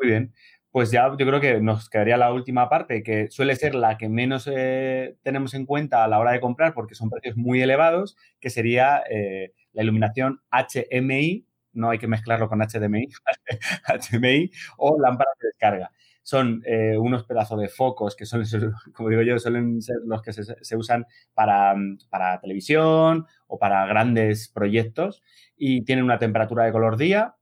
Muy 0.00 0.10
bien, 0.10 0.32
pues 0.70 0.92
ya 0.92 1.08
yo 1.18 1.26
creo 1.26 1.40
que 1.40 1.60
nos 1.60 1.90
quedaría 1.90 2.16
la 2.16 2.32
última 2.32 2.68
parte, 2.68 3.02
que 3.02 3.28
suele 3.32 3.56
ser 3.56 3.74
la 3.74 3.98
que 3.98 4.08
menos 4.08 4.48
eh, 4.48 5.16
tenemos 5.24 5.54
en 5.54 5.66
cuenta 5.66 6.04
a 6.04 6.08
la 6.08 6.20
hora 6.20 6.30
de 6.30 6.40
comprar, 6.40 6.72
porque 6.72 6.94
son 6.94 7.10
precios 7.10 7.36
muy 7.36 7.60
elevados, 7.60 8.16
que 8.38 8.48
sería 8.48 9.02
eh, 9.10 9.54
la 9.72 9.82
iluminación 9.82 10.40
HMI 10.52 11.49
no 11.72 11.90
hay 11.90 11.98
que 11.98 12.06
mezclarlo 12.06 12.48
con 12.48 12.60
HDMI, 12.60 13.08
o 14.78 15.00
lámparas 15.00 15.34
de 15.40 15.48
descarga. 15.48 15.90
Son 16.22 16.62
eh, 16.66 16.96
unos 16.98 17.24
pedazos 17.24 17.60
de 17.60 17.68
focos 17.68 18.14
que 18.14 18.26
son, 18.26 18.44
como 18.94 19.08
digo 19.08 19.22
yo, 19.22 19.38
suelen 19.38 19.80
ser 19.80 19.96
los 20.04 20.22
que 20.22 20.32
se, 20.32 20.76
usan 20.76 21.06
para, 21.34 21.74
para, 22.08 22.40
televisión 22.40 23.26
o 23.46 23.58
para 23.58 23.86
grandes 23.86 24.48
proyectos 24.48 25.22
y 25.56 25.84
tienen 25.84 26.04
una 26.04 26.18
temperatura 26.18 26.64
de 26.64 26.72
color 26.72 26.96
día, 26.96 27.34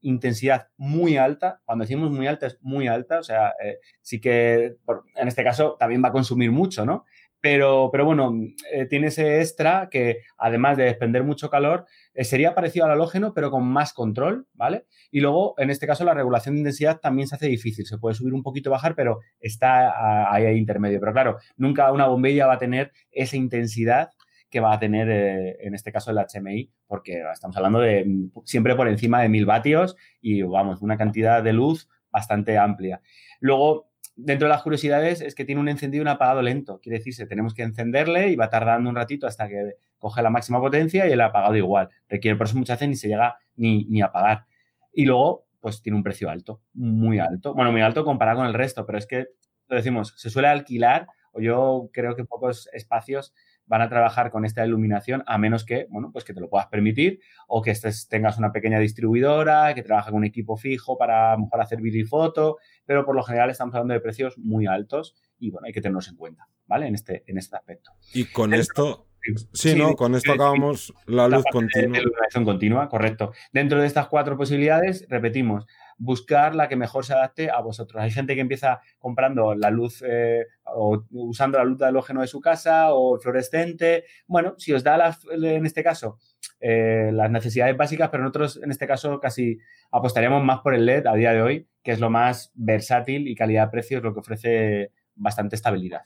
intensidad 0.00 0.68
muy 0.76 1.16
alta. 1.16 1.60
Cuando 1.64 1.84
decimos 1.84 2.10
muy 2.10 2.26
alta 2.26 2.46
es 2.46 2.58
muy 2.60 2.88
alta, 2.88 3.18
o 3.18 3.22
sea, 3.22 3.54
eh, 3.62 3.78
sí 4.02 4.20
que 4.20 4.76
en 5.16 5.28
este 5.28 5.44
caso 5.44 5.76
también 5.78 6.02
va 6.04 6.08
a 6.08 6.12
consumir 6.12 6.50
mucho, 6.50 6.84
¿no? 6.84 7.04
Pero, 7.44 7.90
pero 7.92 8.06
bueno, 8.06 8.32
eh, 8.72 8.86
tiene 8.86 9.08
ese 9.08 9.42
extra 9.42 9.90
que 9.90 10.22
además 10.38 10.78
de 10.78 10.84
desprender 10.84 11.24
mucho 11.24 11.50
calor, 11.50 11.84
eh, 12.14 12.24
sería 12.24 12.54
parecido 12.54 12.86
al 12.86 12.92
halógeno, 12.92 13.34
pero 13.34 13.50
con 13.50 13.66
más 13.66 13.92
control, 13.92 14.46
¿vale? 14.54 14.86
Y 15.10 15.20
luego, 15.20 15.54
en 15.58 15.68
este 15.68 15.86
caso, 15.86 16.04
la 16.04 16.14
regulación 16.14 16.54
de 16.54 16.60
intensidad 16.60 17.00
también 17.00 17.28
se 17.28 17.34
hace 17.34 17.46
difícil. 17.46 17.84
Se 17.84 17.98
puede 17.98 18.14
subir 18.14 18.32
un 18.32 18.42
poquito, 18.42 18.70
bajar, 18.70 18.94
pero 18.94 19.18
está 19.40 20.32
ahí, 20.32 20.46
ahí 20.46 20.56
intermedio. 20.56 20.98
Pero 21.00 21.12
claro, 21.12 21.36
nunca 21.58 21.92
una 21.92 22.06
bombilla 22.06 22.46
va 22.46 22.54
a 22.54 22.58
tener 22.58 22.92
esa 23.10 23.36
intensidad 23.36 24.08
que 24.48 24.60
va 24.60 24.72
a 24.72 24.78
tener 24.78 25.10
eh, 25.10 25.58
en 25.66 25.74
este 25.74 25.92
caso 25.92 26.12
el 26.12 26.16
HMI, 26.16 26.72
porque 26.86 27.24
estamos 27.30 27.58
hablando 27.58 27.80
de 27.80 28.06
mm, 28.06 28.30
siempre 28.46 28.74
por 28.74 28.88
encima 28.88 29.20
de 29.20 29.28
mil 29.28 29.44
vatios 29.44 29.96
y 30.22 30.40
vamos, 30.40 30.80
una 30.80 30.96
cantidad 30.96 31.42
de 31.42 31.52
luz 31.52 31.90
bastante 32.10 32.56
amplia. 32.56 33.02
Luego, 33.40 33.90
dentro 34.16 34.46
de 34.46 34.54
las 34.54 34.62
curiosidades 34.62 35.20
es 35.20 35.34
que 35.34 35.44
tiene 35.44 35.60
un 35.60 35.68
encendido 35.68 36.02
y 36.02 36.04
un 36.04 36.08
apagado 36.08 36.42
lento. 36.42 36.80
Quiere 36.80 36.98
decirse, 36.98 37.26
tenemos 37.26 37.54
que 37.54 37.62
encenderle 37.62 38.30
y 38.30 38.36
va 38.36 38.48
tardando 38.48 38.88
un 38.88 38.96
ratito 38.96 39.26
hasta 39.26 39.48
que 39.48 39.74
coge 39.98 40.22
la 40.22 40.30
máxima 40.30 40.60
potencia 40.60 41.06
y 41.06 41.12
el 41.12 41.20
apagado 41.20 41.56
igual. 41.56 41.88
Requiere 42.08 42.36
por 42.36 42.46
eso 42.46 42.56
mucha 42.56 42.74
veces 42.74 42.88
ni 42.88 42.96
se 42.96 43.08
llega 43.08 43.38
ni, 43.56 43.84
ni 43.86 44.02
a 44.02 44.06
apagar. 44.06 44.46
Y 44.92 45.04
luego, 45.04 45.46
pues 45.60 45.82
tiene 45.82 45.96
un 45.96 46.04
precio 46.04 46.30
alto, 46.30 46.60
muy 46.74 47.18
alto. 47.18 47.54
Bueno, 47.54 47.72
muy 47.72 47.80
alto 47.80 48.04
comparado 48.04 48.38
con 48.38 48.46
el 48.46 48.54
resto, 48.54 48.86
pero 48.86 48.98
es 48.98 49.06
que, 49.06 49.28
lo 49.68 49.76
decimos, 49.76 50.14
se 50.16 50.30
suele 50.30 50.48
alquilar, 50.48 51.06
o 51.32 51.40
yo 51.40 51.90
creo 51.92 52.14
que 52.14 52.24
pocos 52.24 52.68
espacios 52.72 53.34
van 53.66 53.82
a 53.82 53.88
trabajar 53.88 54.30
con 54.30 54.44
esta 54.44 54.64
iluminación 54.64 55.22
a 55.26 55.38
menos 55.38 55.64
que, 55.64 55.86
bueno, 55.90 56.10
pues 56.12 56.24
que 56.24 56.34
te 56.34 56.40
lo 56.40 56.48
puedas 56.48 56.66
permitir 56.66 57.20
o 57.48 57.62
que 57.62 57.70
estés, 57.70 58.08
tengas 58.08 58.38
una 58.38 58.52
pequeña 58.52 58.78
distribuidora, 58.78 59.74
que 59.74 59.82
trabaje 59.82 60.10
con 60.10 60.18
un 60.18 60.24
equipo 60.24 60.56
fijo 60.56 60.98
para 60.98 61.32
a 61.32 61.36
mejor 61.36 61.60
hacer 61.60 61.80
vídeo 61.80 62.02
y 62.02 62.04
foto, 62.04 62.58
pero 62.84 63.04
por 63.04 63.14
lo 63.14 63.22
general 63.22 63.50
estamos 63.50 63.74
hablando 63.74 63.94
de 63.94 64.00
precios 64.00 64.36
muy 64.38 64.66
altos 64.66 65.16
y 65.38 65.50
bueno, 65.50 65.66
hay 65.66 65.72
que 65.72 65.80
tenerlos 65.80 66.08
en 66.08 66.16
cuenta, 66.16 66.48
¿vale? 66.66 66.86
En 66.86 66.94
este, 66.94 67.24
en 67.26 67.38
este 67.38 67.56
aspecto. 67.56 67.92
Y 68.12 68.26
con 68.26 68.54
esto... 68.54 69.08
Sí, 69.54 69.74
no, 69.74 69.94
con 69.94 70.14
esto 70.14 70.32
acabamos 70.34 70.92
la 71.06 71.26
luz 71.28 71.44
continua. 71.50 71.98
iluminación 71.98 72.44
continua, 72.44 72.90
correcto. 72.90 73.32
Dentro 73.54 73.80
de 73.80 73.86
estas 73.86 74.06
cuatro 74.08 74.36
posibilidades, 74.36 75.06
repetimos, 75.08 75.66
buscar 75.98 76.54
la 76.54 76.68
que 76.68 76.76
mejor 76.76 77.04
se 77.04 77.14
adapte 77.14 77.50
a 77.50 77.60
vosotros. 77.60 78.02
Hay 78.02 78.10
gente 78.10 78.34
que 78.34 78.40
empieza 78.40 78.80
comprando 78.98 79.54
la 79.54 79.70
luz 79.70 80.02
eh, 80.06 80.46
o 80.64 81.04
usando 81.10 81.58
la 81.58 81.64
luz 81.64 81.78
de 81.78 81.86
halógeno 81.86 82.20
de 82.20 82.26
su 82.26 82.40
casa 82.40 82.92
o 82.92 83.18
fluorescente. 83.18 84.04
Bueno, 84.26 84.54
si 84.58 84.72
os 84.72 84.82
da 84.82 85.16
en 85.32 85.66
este 85.66 85.82
caso 85.82 86.18
eh, 86.60 87.10
las 87.12 87.30
necesidades 87.30 87.76
básicas, 87.76 88.08
pero 88.10 88.22
nosotros 88.22 88.60
en 88.62 88.70
este 88.70 88.86
caso 88.86 89.20
casi 89.20 89.58
apostaríamos 89.90 90.44
más 90.44 90.60
por 90.60 90.74
el 90.74 90.86
LED 90.86 91.06
a 91.06 91.14
día 91.14 91.32
de 91.32 91.42
hoy, 91.42 91.68
que 91.82 91.92
es 91.92 92.00
lo 92.00 92.10
más 92.10 92.52
versátil 92.54 93.28
y 93.28 93.34
calidad-precio, 93.34 93.98
es 93.98 94.04
lo 94.04 94.12
que 94.12 94.20
ofrece 94.20 94.92
bastante 95.14 95.56
estabilidad. 95.56 96.02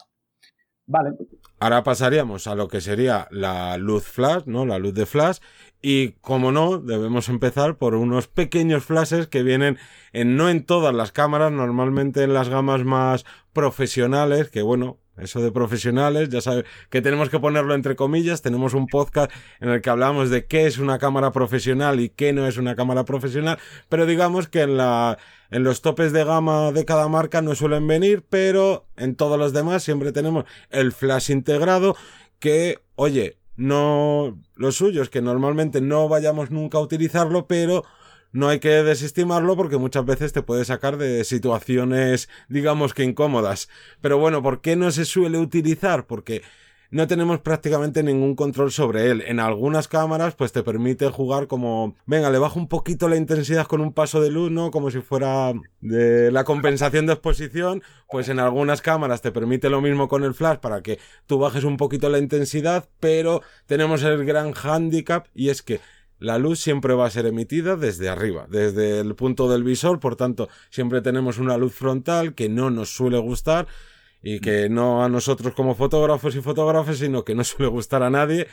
Vale. 0.89 1.11
Ahora 1.61 1.83
pasaríamos 1.83 2.47
a 2.47 2.55
lo 2.55 2.67
que 2.67 2.81
sería 2.81 3.29
la 3.31 3.77
luz 3.77 4.05
flash, 4.05 4.45
¿no? 4.47 4.65
La 4.65 4.79
luz 4.79 4.95
de 4.95 5.05
flash. 5.05 5.39
Y 5.83 6.13
como 6.23 6.51
no, 6.51 6.79
debemos 6.79 7.29
empezar 7.29 7.77
por 7.77 7.95
unos 7.95 8.27
pequeños 8.27 8.85
flashes 8.85 9.27
que 9.27 9.43
vienen 9.43 9.77
en 10.15 10.37
no 10.37 10.49
en 10.49 10.65
todas 10.65 10.95
las 10.95 11.13
cámaras, 11.13 11.53
normalmente 11.53 12.23
en 12.23 12.33
las 12.33 12.49
gamas 12.49 12.85
más 12.85 13.27
profesionales, 13.53 14.49
que 14.49 14.63
bueno, 14.63 14.97
eso 15.21 15.41
de 15.41 15.53
profesionales, 15.53 16.29
ya 16.29 16.41
sabes 16.41 16.65
que 16.91 17.03
tenemos 17.03 17.29
que 17.31 17.39
ponerlo 17.39 17.75
entre 17.75 17.97
comillas. 17.97 18.43
Tenemos 18.43 18.75
un 18.75 18.87
podcast 18.87 19.31
en 19.61 19.71
el 19.71 19.81
que 19.81 19.91
hablamos 19.91 20.31
de 20.31 20.47
qué 20.47 20.67
es 20.67 20.79
una 20.79 20.99
cámara 20.99 21.33
profesional 21.33 22.01
y 22.01 22.09
qué 22.09 22.33
no 22.33 22.47
es 22.47 22.57
una 22.57 22.77
cámara 22.77 23.05
profesional. 23.05 23.59
Pero 23.89 24.07
digamos 24.07 24.49
que 24.49 24.63
en 24.63 24.77
la, 24.77 25.19
en 25.51 25.65
los 25.65 25.83
topes 25.83 26.13
de 26.13 26.25
gama 26.25 26.73
de 26.73 26.85
cada 26.85 27.09
marca 27.09 27.43
no 27.43 27.55
suelen 27.55 27.87
venir, 27.87 28.25
pero 28.29 28.87
en 28.97 29.15
todos 29.15 29.39
los 29.39 29.53
demás 29.53 29.83
siempre 29.83 30.13
tenemos 30.13 30.45
el 30.71 30.93
flash 30.93 31.31
integrado 31.31 31.97
que, 32.39 32.79
oye, 32.95 33.39
no, 33.57 34.39
lo 34.55 34.71
suyo 34.73 35.03
es 35.03 35.11
que 35.11 35.21
normalmente 35.21 35.81
no 35.81 36.09
vayamos 36.09 36.51
nunca 36.51 36.79
a 36.79 36.81
utilizarlo, 36.81 37.47
pero 37.49 37.85
no 38.33 38.49
hay 38.49 38.61
que 38.61 38.83
desestimarlo 38.83 39.57
porque 39.57 39.79
muchas 39.79 40.05
veces 40.05 40.33
te 40.33 40.43
puede 40.43 40.65
sacar 40.65 40.97
de 40.97 41.25
situaciones, 41.25 42.29
digamos 42.49 42.95
que 42.95 43.05
incómodas. 43.05 43.69
Pero 44.01 44.19
bueno, 44.19 44.43
¿por 44.43 44.61
qué 44.61 44.77
no 44.77 44.91
se 44.91 45.05
suele 45.05 45.39
utilizar? 45.39 46.07
Porque 46.07 46.43
no 46.91 47.07
tenemos 47.07 47.41
prácticamente 47.41 48.03
ningún 48.03 48.35
control 48.35 48.73
sobre 48.73 49.11
él. 49.11 49.23
En 49.27 49.41
algunas 49.41 49.89
cámaras, 49.89 50.35
pues 50.35 50.53
te 50.53 50.63
permite 50.63 51.11
jugar 51.11 51.47
como, 51.47 51.95
venga, 52.07 52.31
le 52.31 52.39
bajo 52.39 52.59
un 52.59 52.69
poquito 52.69 53.09
la 53.09 53.17
intensidad 53.17 53.67
con 53.67 53.83
un 53.83 53.93
paso 53.93 54.23
de 54.23 54.31
luz, 54.31 54.51
¿no? 54.51 54.71
Como 54.71 54.91
si 54.91 55.01
fuera 55.01 55.53
de 55.81 56.31
la 56.33 56.45
compensación 56.45 57.07
de 57.07 57.13
exposición. 57.13 57.83
Pues 58.11 58.31
en 58.31 58.41
algunas 58.41 58.81
cámaras 58.81 59.21
te 59.21 59.33
permite 59.33 59.69
lo 59.69 59.83
mismo 59.83 60.09
con 60.09 60.25
el 60.25 60.33
flash 60.33 60.59
para 60.59 60.83
que 60.83 60.99
tú 61.27 61.39
bajes 61.39 61.65
un 61.65 61.77
poquito 61.77 62.09
la 62.09 62.19
intensidad, 62.19 62.89
pero 63.01 63.43
tenemos 63.67 64.03
el 64.03 64.25
gran 64.25 64.55
handicap 64.55 65.27
y 65.35 65.51
es 65.51 65.63
que 65.63 65.81
la 66.19 66.39
luz 66.39 66.59
siempre 66.59 66.95
va 66.95 67.07
a 67.07 67.11
ser 67.11 67.27
emitida 67.27 67.77
desde 67.77 68.09
arriba, 68.09 68.47
desde 68.49 69.01
el 69.01 69.15
punto 69.15 69.49
del 69.49 69.65
visor, 69.65 70.01
por 70.01 70.17
tanto, 70.17 70.49
siempre 70.71 71.01
tenemos 71.01 71.39
una 71.39 71.57
luz 71.57 71.75
frontal 71.75 72.35
que 72.35 72.49
no 72.49 72.71
nos 72.71 72.91
suele 72.91 73.19
gustar 73.19 73.67
y 74.23 74.41
que 74.41 74.69
no 74.69 75.05
a 75.05 75.09
nosotros 75.09 75.55
como 75.55 75.75
fotógrafos 75.75 76.35
y 76.35 76.41
fotógrafas, 76.41 76.99
sino 76.99 77.25
que 77.25 77.35
no 77.35 77.45
suele 77.45 77.71
gustar 77.71 78.03
a 78.03 78.11
nadie 78.11 78.49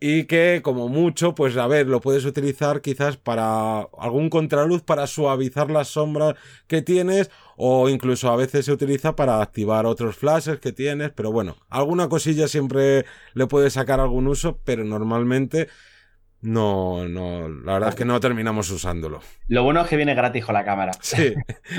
y 0.00 0.24
que 0.24 0.62
como 0.64 0.88
mucho, 0.88 1.34
pues 1.34 1.56
a 1.58 1.66
ver, 1.66 1.86
lo 1.86 2.00
puedes 2.00 2.24
utilizar 2.24 2.80
quizás 2.80 3.18
para 3.18 3.80
algún 3.98 4.30
contraluz 4.30 4.82
para 4.82 5.06
suavizar 5.06 5.70
las 5.70 5.88
sombras 5.88 6.36
que 6.66 6.80
tienes 6.80 7.30
o 7.56 7.90
incluso 7.90 8.30
a 8.30 8.36
veces 8.36 8.64
se 8.64 8.72
utiliza 8.72 9.14
para 9.14 9.42
activar 9.42 9.84
otros 9.84 10.16
flashes 10.16 10.58
que 10.58 10.72
tienes, 10.72 11.10
pero 11.10 11.30
bueno, 11.30 11.56
alguna 11.68 12.08
cosilla 12.08 12.48
siempre 12.48 13.04
le 13.34 13.46
puedes 13.46 13.74
sacar 13.74 14.00
algún 14.00 14.26
uso, 14.26 14.58
pero 14.64 14.84
normalmente 14.84 15.68
no, 16.42 17.08
no, 17.08 17.48
la 17.48 17.74
verdad 17.74 17.88
es 17.90 17.94
que 17.94 18.04
no 18.04 18.18
terminamos 18.18 18.70
usándolo. 18.70 19.20
Lo 19.48 19.62
bueno 19.62 19.82
es 19.82 19.88
que 19.88 19.96
viene 19.96 20.14
gratis 20.14 20.44
con 20.44 20.54
la 20.54 20.64
cámara. 20.64 20.92
Sí, 21.02 21.34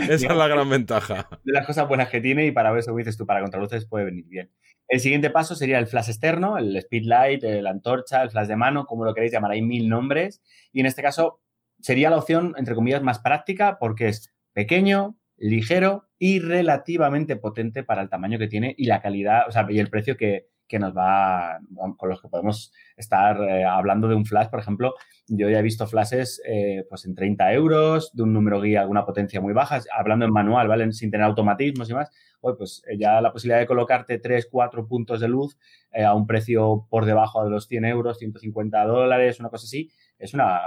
esa 0.10 0.14
es 0.14 0.36
la 0.36 0.48
gran 0.48 0.70
ventaja. 0.70 1.30
De 1.44 1.54
las 1.54 1.66
cosas 1.66 1.88
buenas 1.88 2.10
que 2.10 2.22
tiene 2.22 2.46
y 2.46 2.52
para 2.52 2.72
ver, 2.72 2.80
eso 2.80 2.96
dices 2.96 3.18
tú, 3.18 3.26
para 3.26 3.42
contraluces 3.42 3.86
puede 3.86 4.06
venir 4.06 4.26
bien. 4.28 4.52
El 4.88 5.00
siguiente 5.00 5.30
paso 5.30 5.56
sería 5.56 5.80
el 5.80 5.88
flash 5.88 6.10
externo, 6.10 6.58
el 6.58 6.80
speedlight, 6.82 7.44
la 7.44 7.70
antorcha, 7.70 8.22
el 8.24 8.30
flash 8.30 8.48
de 8.48 8.56
mano, 8.56 8.86
como 8.86 9.06
lo 9.06 9.14
queréis 9.14 9.32
llamar, 9.32 9.52
hay 9.52 9.62
mil 9.62 9.88
nombres. 9.88 10.42
Y 10.74 10.82
en 10.82 10.86
este 10.86 11.02
caso 11.02 11.42
sería 11.80 12.10
la 12.10 12.18
opción, 12.18 12.54
entre 12.58 12.76
comillas, 12.76 13.02
más 13.02 13.20
práctica 13.20 13.78
porque 13.80 14.10
es 14.10 14.34
pequeño, 14.54 15.18
ligero 15.38 16.08
y 16.20 16.40
relativamente 16.40 17.36
potente 17.36 17.84
para 17.84 18.02
el 18.02 18.10
tamaño 18.10 18.38
que 18.38 18.48
tiene 18.48 18.76
y 18.78 18.86
la 18.86 19.02
calidad, 19.02 19.48
o 19.48 19.52
sea, 19.52 19.66
y 19.70 19.80
el 19.80 19.90
precio 19.90 20.18
que, 20.18 20.48
que 20.72 20.80
nos 20.80 20.96
va, 20.96 21.60
con 21.98 22.10
los 22.10 22.22
que 22.22 22.30
podemos 22.30 22.72
estar 22.96 23.38
eh, 23.44 23.66
hablando 23.66 24.08
de 24.08 24.16
un 24.16 24.26
flash, 24.26 24.48
por 24.48 24.62
ejemplo, 24.62 24.96
yo 25.28 25.50
ya 25.50 25.60
he 25.60 25.62
visto 25.62 25.86
flashes 25.86 26.42
eh, 26.48 26.86
pues 26.88 27.04
en 27.06 27.14
30 27.14 27.52
euros, 27.52 28.12
de 28.14 28.24
un 28.24 28.32
número 28.32 28.62
guía, 28.62 28.80
alguna 28.80 29.06
potencia 29.06 29.42
muy 29.42 29.52
baja, 29.52 29.82
hablando 29.94 30.24
en 30.24 30.32
manual, 30.32 30.70
¿vale? 30.70 30.90
Sin 30.94 31.12
tener 31.12 31.26
automatismos 31.26 31.90
y 31.90 31.94
más, 31.94 32.10
pues 32.40 32.84
eh, 32.88 32.98
ya 32.98 33.20
la 33.20 33.34
posibilidad 33.34 33.60
de 33.60 33.68
colocarte 33.68 34.18
3, 34.18 34.48
4 34.50 34.88
puntos 34.88 35.20
de 35.20 35.28
luz 35.28 35.58
a 35.94 36.14
un 36.16 36.26
precio 36.26 36.88
por 36.90 37.04
debajo 37.04 37.44
de 37.44 37.50
los 37.50 37.68
100 37.68 37.84
euros, 37.84 38.18
150 38.18 38.86
dólares, 38.86 39.42
una 39.42 39.50
cosa 39.50 39.66
así, 39.66 39.92
es 40.18 40.34
una, 40.34 40.62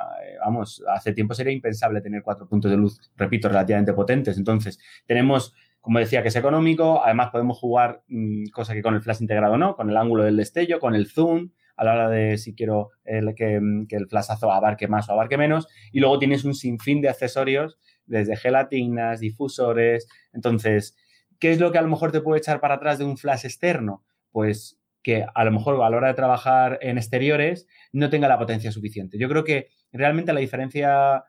vamos, 0.44 0.84
hace 0.86 1.12
tiempo 1.14 1.32
sería 1.32 1.52
impensable 1.52 2.02
tener 2.02 2.22
cuatro 2.22 2.46
puntos 2.46 2.70
de 2.70 2.76
luz, 2.76 3.00
repito, 3.16 3.48
relativamente 3.48 3.94
potentes. 3.94 4.36
Entonces, 4.36 4.78
tenemos 5.06 5.54
como 5.84 5.98
decía, 5.98 6.22
que 6.22 6.28
es 6.28 6.36
económico. 6.36 7.04
Además, 7.04 7.28
podemos 7.30 7.58
jugar, 7.58 8.02
mm, 8.08 8.46
cosa 8.54 8.72
que 8.72 8.80
con 8.80 8.94
el 8.94 9.02
flash 9.02 9.20
integrado 9.20 9.58
no, 9.58 9.76
con 9.76 9.90
el 9.90 9.96
ángulo 9.98 10.24
del 10.24 10.38
destello, 10.38 10.80
con 10.80 10.94
el 10.94 11.08
zoom, 11.08 11.50
a 11.76 11.84
la 11.84 11.92
hora 11.92 12.08
de 12.08 12.38
si 12.38 12.54
quiero 12.54 12.92
que, 13.04 13.60
mm, 13.60 13.86
que, 13.86 13.96
el 13.96 14.08
flashazo 14.08 14.50
abarque 14.50 14.88
más 14.88 15.10
o 15.10 15.12
abarque 15.12 15.36
menos. 15.36 15.68
Y 15.92 16.00
luego 16.00 16.18
tienes 16.18 16.46
un 16.46 16.54
sinfín 16.54 17.02
de 17.02 17.10
accesorios, 17.10 17.78
desde 18.06 18.34
gelatinas, 18.34 19.20
difusores. 19.20 20.08
Entonces, 20.32 20.96
¿qué 21.38 21.52
es 21.52 21.60
lo 21.60 21.70
que 21.70 21.76
a 21.76 21.82
lo 21.82 21.88
mejor 21.88 22.12
te 22.12 22.22
puede 22.22 22.38
echar 22.38 22.60
para 22.60 22.76
atrás 22.76 22.98
de 22.98 23.04
un 23.04 23.18
flash 23.18 23.44
externo? 23.44 24.04
Pues 24.30 24.80
que 25.02 25.26
a 25.34 25.44
lo 25.44 25.52
mejor 25.52 25.74
a 25.82 25.90
la 25.90 25.96
hora 25.98 26.08
de 26.08 26.14
trabajar 26.14 26.78
en 26.80 26.96
exteriores 26.96 27.66
no 27.92 28.08
tenga 28.08 28.26
la 28.26 28.38
potencia 28.38 28.72
suficiente. 28.72 29.18
Yo 29.18 29.28
creo 29.28 29.44
que 29.44 29.68
realmente 29.92 30.32
la 30.32 30.40
diferencia 30.40 31.24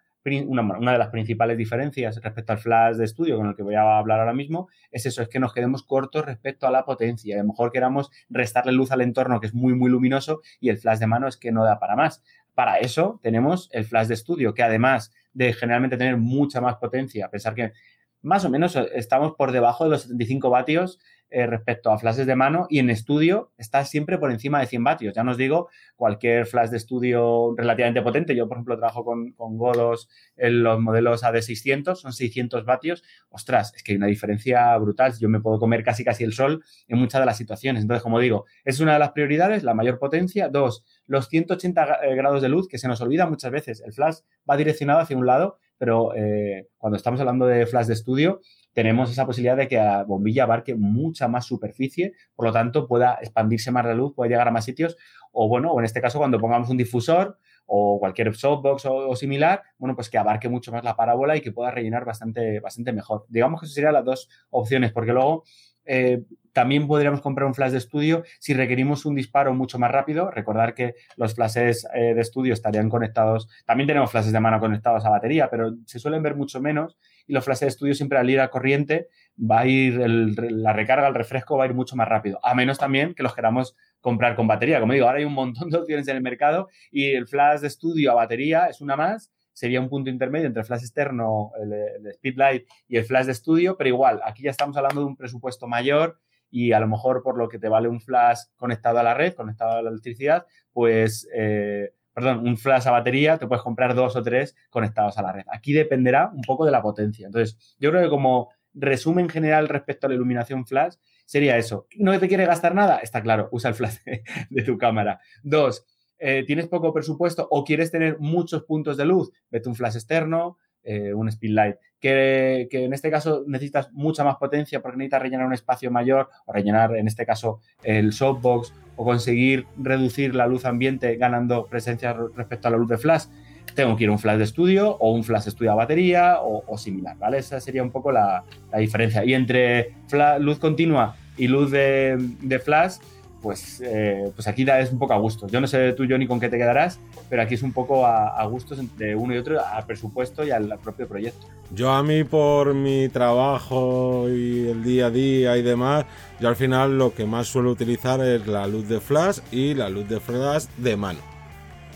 una, 0.48 0.92
de 0.92 0.98
las 0.98 1.10
principales 1.10 1.58
diferencias 1.58 2.20
respecto 2.22 2.54
al 2.54 2.58
flash 2.58 2.96
de 2.96 3.06
estudio 3.06 3.38
con 3.38 3.48
el 3.48 3.56
que 3.56 3.62
voy 3.62 3.76
a 3.76 3.98
hablar 3.98 4.20
ahora 4.20 4.34
mismo 4.34 4.70
es 4.92 5.06
eso, 5.06 5.22
es 5.22 5.30
que 5.30 5.40
nos 5.40 5.54
quedemos 5.54 5.84
cortos 5.84 6.26
respecto 6.26 6.66
a 6.66 6.72
la 6.72 6.84
potencia. 6.84 7.36
A 7.36 7.40
lo 7.40 7.50
mejor 7.50 7.72
queramos 7.72 8.12
restarle 8.30 8.72
luz 8.72 8.92
al 8.92 9.02
entorno 9.02 9.40
que 9.40 9.48
es 9.48 9.54
muy, 9.54 9.76
muy 9.76 9.92
luminoso 9.92 10.42
y 10.60 10.70
el 10.70 10.78
flash 10.78 11.00
de 11.00 11.08
mano 11.08 11.28
es 11.28 11.38
que 11.38 11.52
no 11.52 11.64
da 11.64 11.80
para 11.80 11.96
más. 11.96 12.24
Para 12.56 12.80
eso 12.80 13.20
tenemos 13.22 13.70
el 13.72 13.86
flash 13.86 14.08
de 14.08 14.14
estudio, 14.16 14.54
que 14.54 14.64
además 14.64 15.14
de 15.34 15.54
generalmente 15.54 15.98
tener 15.98 16.18
mucha 16.18 16.62
más 16.62 16.78
potencia, 16.78 17.26
a 17.26 17.30
pesar 17.30 17.54
que 17.54 17.74
más 18.22 18.44
o 18.44 18.50
menos 18.50 18.76
estamos 18.96 19.34
por 19.38 19.52
debajo 19.52 19.84
de 19.84 19.92
los 19.92 20.02
75 20.04 20.50
vatios 20.50 21.00
eh, 21.30 21.48
respecto 21.48 21.92
a 21.92 21.98
flashes 21.98 22.28
de 22.28 22.36
mano 22.36 22.68
y 22.70 22.80
en 22.80 22.90
estudio 22.90 23.52
está 23.58 23.84
siempre 23.84 24.18
por 24.18 24.32
encima 24.32 24.60
de 24.60 24.68
100 24.68 24.84
vatios. 24.84 25.14
Ya 25.16 25.24
nos 25.24 25.38
digo, 25.38 25.70
cualquier 25.96 26.46
flash 26.46 26.70
de 26.70 26.78
estudio 26.78 27.54
relativamente 27.58 28.02
potente, 28.02 28.36
yo 28.36 28.48
por 28.48 28.58
ejemplo 28.58 28.78
trabajo 28.78 29.04
con, 29.04 29.32
con 29.32 29.58
Godos 29.58 30.08
en 30.36 30.64
los 30.64 30.80
modelos 30.80 31.24
AD600, 31.24 31.96
son 31.96 32.14
600 32.14 32.66
vatios, 32.66 33.04
ostras, 33.30 33.74
es 33.76 33.84
que 33.84 33.94
hay 33.94 33.98
una 33.98 34.08
diferencia 34.08 34.78
brutal, 34.78 35.14
yo 35.20 35.30
me 35.30 35.40
puedo 35.40 35.60
comer 35.60 35.84
casi 35.84 36.04
casi 36.04 36.24
el 36.24 36.34
sol 36.34 36.64
en 36.88 36.98
muchas 36.98 37.22
de 37.22 37.26
las 37.26 37.38
situaciones. 37.38 37.82
Entonces, 37.82 38.04
como 38.04 38.20
digo, 38.20 38.46
es 38.64 38.80
una 38.80 38.94
de 38.94 39.00
las 39.00 39.12
prioridades, 39.12 39.64
la 39.64 39.74
mayor 39.74 40.00
potencia. 40.00 40.50
Dos, 40.50 40.84
los 41.08 41.28
180 41.28 42.00
eh, 42.04 42.16
grados 42.16 42.42
de 42.42 42.50
luz, 42.50 42.68
que 42.68 42.78
se 42.78 42.88
nos 42.88 43.02
olvida 43.02 43.26
muchas 43.26 43.52
veces, 43.52 43.82
el 43.86 43.94
flash 43.94 44.18
va 44.50 44.58
direccionado 44.58 45.00
hacia 45.00 45.18
un 45.18 45.26
lado, 45.26 45.58
pero 45.78 46.16
eh, 46.16 46.70
cuando 46.78 46.98
estamos 46.98 47.20
hablando 47.20 47.46
de 47.46 47.66
flash 47.66 47.88
de 47.88 47.94
estudio, 47.94 48.42
tenemos 48.76 49.10
esa 49.10 49.26
posibilidad 49.26 49.56
de 49.56 49.70
que 49.70 49.78
la 49.78 50.04
bombilla 50.04 50.44
abarque 50.44 50.76
mucha 50.76 51.30
más 51.30 51.46
superficie, 51.46 52.14
por 52.36 52.46
lo 52.46 52.52
tanto 52.52 52.88
pueda 52.88 53.18
expandirse 53.22 53.72
más 53.72 53.86
la 53.86 53.94
luz, 53.94 54.14
pueda 54.14 54.30
llegar 54.30 54.50
a 54.50 54.52
más 54.52 54.66
sitios, 54.66 54.98
o 55.32 55.48
bueno, 55.48 55.72
o 55.72 55.80
en 55.80 55.86
este 55.86 56.02
caso 56.02 56.20
cuando 56.20 56.40
pongamos 56.40 56.70
un 56.70 56.76
difusor 56.76 57.40
o 57.66 57.98
cualquier 58.00 58.36
softbox 58.36 58.86
o, 58.86 59.16
similar, 59.16 59.64
bueno, 59.78 59.96
pues 59.96 60.10
que 60.10 60.18
abarque 60.18 60.50
mucho 60.50 60.74
más 60.74 60.84
la 60.84 60.98
parábola 60.98 61.38
y 61.38 61.42
que 61.42 61.54
pueda 61.54 61.72
rellenar 61.72 62.04
bastante, 62.04 62.60
bastante 62.60 62.92
mejor. 62.92 63.26
Digamos 63.30 63.62
que 63.62 63.66
esas 63.66 63.76
serían 63.76 63.94
las 63.94 64.04
dos 64.04 64.30
opciones, 64.50 64.92
porque 64.92 65.14
luego 65.14 65.46
eh, 65.86 66.24
también 66.52 66.86
podríamos 66.86 67.22
comprar 67.22 67.48
un 67.48 67.54
flash 67.54 67.72
de 67.72 67.78
estudio 67.78 68.24
si 68.40 68.54
requerimos 68.54 69.06
un 69.06 69.16
disparo 69.16 69.54
mucho 69.54 69.80
más 69.80 69.92
rápido. 69.92 70.30
Recordar 70.32 70.74
que 70.74 70.96
los 71.16 71.34
flashes 71.34 71.88
eh, 71.94 72.14
de 72.14 72.22
estudio 72.22 72.54
estarían 72.54 72.90
conectados, 72.90 73.48
también 73.66 73.88
tenemos 73.88 74.12
flashes 74.12 74.34
de 74.34 74.40
mano 74.42 74.60
conectados 74.60 75.06
a 75.06 75.10
batería, 75.10 75.50
pero 75.50 75.76
se 75.86 75.98
suelen 75.98 76.22
ver 76.22 76.36
mucho 76.36 76.60
menos 76.60 76.98
y 77.28 77.34
los 77.34 77.44
flashes 77.44 77.62
de 77.62 77.68
estudio 77.68 77.94
siempre 77.94 78.18
al 78.18 78.30
ir 78.30 78.40
a 78.40 78.50
corriente 78.50 79.08
va 79.40 79.62
a 79.62 79.68
ir, 79.68 80.00
la 80.00 80.74
recarga, 80.74 81.08
el 81.08 81.16
refresco 81.16 81.58
va 81.58 81.66
a 81.66 81.68
ir 81.68 81.74
mucho 81.74 81.96
más 81.96 82.08
rápido, 82.08 82.40
a 82.44 82.54
menos 82.56 82.78
también 82.78 83.14
que 83.14 83.24
los 83.24 83.34
queramos 83.34 83.76
comprar 84.00 84.36
con 84.36 84.48
batería. 84.48 84.80
Como 84.80 84.94
digo, 84.94 85.08
ahora 85.08 85.20
hay 85.20 85.26
un 85.26 85.34
montón 85.34 85.70
de 85.70 85.78
opciones 85.78 86.08
en 86.08 86.18
el 86.18 86.24
mercado 86.24 86.70
y 86.92 87.12
el 87.12 87.28
flash 87.28 87.62
de 87.62 87.68
estudio 87.68 88.12
a 88.12 88.16
batería 88.16 88.68
es 88.68 88.82
una 88.82 88.96
más. 88.96 89.32
Sería 89.54 89.80
un 89.80 89.88
punto 89.88 90.10
intermedio 90.10 90.48
entre 90.48 90.62
el 90.62 90.66
flash 90.68 90.82
externo, 90.82 91.52
el, 91.62 91.72
el 91.72 92.14
Speedlight 92.16 92.68
y 92.90 92.98
el 92.98 93.06
flash 93.06 93.26
de 93.26 93.32
estudio, 93.32 93.78
pero 93.78 93.88
igual, 93.88 94.20
aquí 94.26 94.44
ya 94.44 94.52
estamos 94.52 94.76
hablando 94.76 95.00
de 95.00 95.08
un 95.08 95.16
presupuesto 95.16 95.66
mayor 95.66 96.20
y 96.52 96.74
a 96.74 96.80
lo 96.80 96.88
mejor 96.88 97.24
por 97.24 97.38
lo 97.38 97.50
que 97.50 97.58
te 97.58 97.70
vale 97.70 97.88
un 97.88 98.02
flash 98.02 98.40
conectado 98.56 99.00
a 99.00 99.04
la 99.04 99.14
red, 99.14 99.34
conectado 99.34 99.72
a 99.78 99.82
la 99.82 99.90
electricidad, 99.90 100.46
pues, 100.74 101.28
eh, 101.34 101.94
perdón, 102.16 102.48
un 102.48 102.58
flash 102.58 102.88
a 102.88 102.92
batería, 102.92 103.38
te 103.38 103.46
puedes 103.46 103.62
comprar 103.62 103.94
dos 103.94 104.16
o 104.16 104.24
tres 104.24 104.56
conectados 104.70 105.18
a 105.18 105.22
la 105.22 105.34
red. 105.34 105.44
Aquí 105.52 105.74
dependerá 105.74 106.32
un 106.34 106.42
poco 106.44 106.66
de 106.66 106.72
la 106.72 106.82
potencia. 106.82 107.26
Entonces, 107.26 107.76
yo 107.78 107.92
creo 107.92 108.04
que 108.04 108.10
como 108.10 108.52
resumen 108.74 109.28
general 109.28 109.68
respecto 109.68 110.08
a 110.08 110.10
la 110.10 110.16
iluminación 110.16 110.66
flash, 110.66 110.96
sería 111.26 111.58
eso. 111.58 111.88
¿No 111.98 112.18
te 112.18 112.30
quiere 112.30 112.46
gastar 112.46 112.74
nada? 112.74 113.00
Está 113.00 113.22
claro, 113.22 113.50
usa 113.52 113.70
el 113.70 113.76
flash 113.76 113.98
de, 114.50 114.64
tu 114.64 114.78
cámara. 114.78 115.20
Dos, 115.44 115.86
eh, 116.18 116.46
tienes 116.48 116.70
poco 116.70 116.94
presupuesto 116.94 117.46
o 117.52 117.66
quieres 117.66 117.92
tener 117.92 118.18
muchos 118.18 118.64
puntos 118.64 118.96
de 118.96 119.04
luz, 119.04 119.32
vete 119.50 119.68
un 119.68 119.76
flash 119.76 119.96
externo, 119.96 120.58
eh, 120.86 121.14
un 121.14 121.32
speedlight. 121.32 121.76
Que, 122.00 122.68
que, 122.70 122.86
en 122.86 122.94
este 122.94 123.10
caso 123.10 123.44
necesitas 123.48 123.92
mucha 123.92 124.24
más 124.24 124.36
potencia 124.36 124.82
porque 124.82 124.98
necesitas 124.98 125.24
rellenar 125.24 125.48
un 125.48 125.54
espacio 125.54 125.90
mayor 125.90 126.30
o 126.46 126.54
rellenar, 126.54 126.96
en 126.96 127.08
este 127.08 127.26
caso, 127.26 127.60
el 127.84 128.14
softbox 128.14 128.74
o 128.96 129.04
conseguir 129.04 129.66
reducir 129.78 130.36
la 130.36 130.46
luz 130.46 130.66
ambiente 130.66 131.16
ganando 131.16 131.66
presencia 131.66 132.16
respecto 132.36 132.68
a 132.68 132.72
la 132.72 132.78
luz 132.78 132.90
de 132.90 132.98
flash. 132.98 133.26
Tengo 133.74 133.98
que 133.98 134.04
ir 134.04 134.10
a 134.10 134.14
un 134.14 134.20
flash 134.20 134.38
de 134.38 134.44
estudio 134.44 134.96
o 134.98 135.12
un 135.12 135.24
flash 135.24 135.46
de 135.46 135.50
estudio 135.50 135.72
a 135.72 135.76
batería 135.76 136.38
o, 136.42 136.78
similar, 136.78 137.18
¿vale? 137.18 137.40
Esa 137.40 137.60
sería 137.60 137.82
un 137.82 137.92
poco 137.92 138.12
la, 138.12 138.44
la 138.72 138.78
diferencia. 138.78 139.26
Y 139.26 139.34
entre 139.34 139.96
luz 140.40 140.60
continua 140.60 141.16
y 141.38 141.48
luz 141.48 141.72
de, 141.72 142.16
de 142.42 142.60
flash, 142.60 142.98
pues, 143.46 143.80
eh, 143.86 144.32
pues 144.34 144.48
aquí 144.48 144.66
es 144.68 144.92
un 144.92 144.98
poco 144.98 145.14
a 145.14 145.20
gusto. 145.20 145.46
Yo 145.48 145.62
no 145.62 145.68
sé 145.68 145.94
tú, 145.94 146.08
Johnny, 146.10 146.26
con 146.26 146.40
qué 146.40 146.50
te 146.50 146.58
quedarás, 146.58 147.00
pero 147.30 147.44
aquí 147.44 147.54
es 147.54 147.62
un 147.62 147.74
poco 147.74 148.04
a, 148.04 148.30
a 148.30 148.46
gustos 148.48 148.80
entre 148.80 149.16
uno 149.16 149.36
y 149.36 149.38
otro, 149.38 149.64
al 149.64 149.86
presupuesto 149.86 150.44
y 150.44 150.50
al, 150.50 150.80
propio 150.80 151.08
proyecto. 151.08 151.46
Yo 151.70 151.92
a 151.92 152.02
mí 152.02 152.24
por 152.24 152.74
mi 152.74 153.08
trabajo 153.08 154.26
y 154.30 154.68
el 154.68 154.84
día 154.84 155.06
a 155.06 155.10
día 155.12 155.58
y 155.58 155.62
demás, 155.62 156.08
yo 156.40 156.48
al 156.48 156.56
final 156.56 156.98
lo 156.98 157.14
que 157.14 157.28
más 157.28 157.46
suelo 157.46 157.70
utilizar 157.70 158.20
es 158.20 158.48
la 158.48 158.66
luz 158.66 158.90
de 158.90 159.00
flash 159.00 159.38
y 159.52 159.76
la 159.76 159.90
luz 159.90 160.10
de 160.10 160.20
flash 160.20 160.66
de 160.78 160.98
mano. 160.98 161.20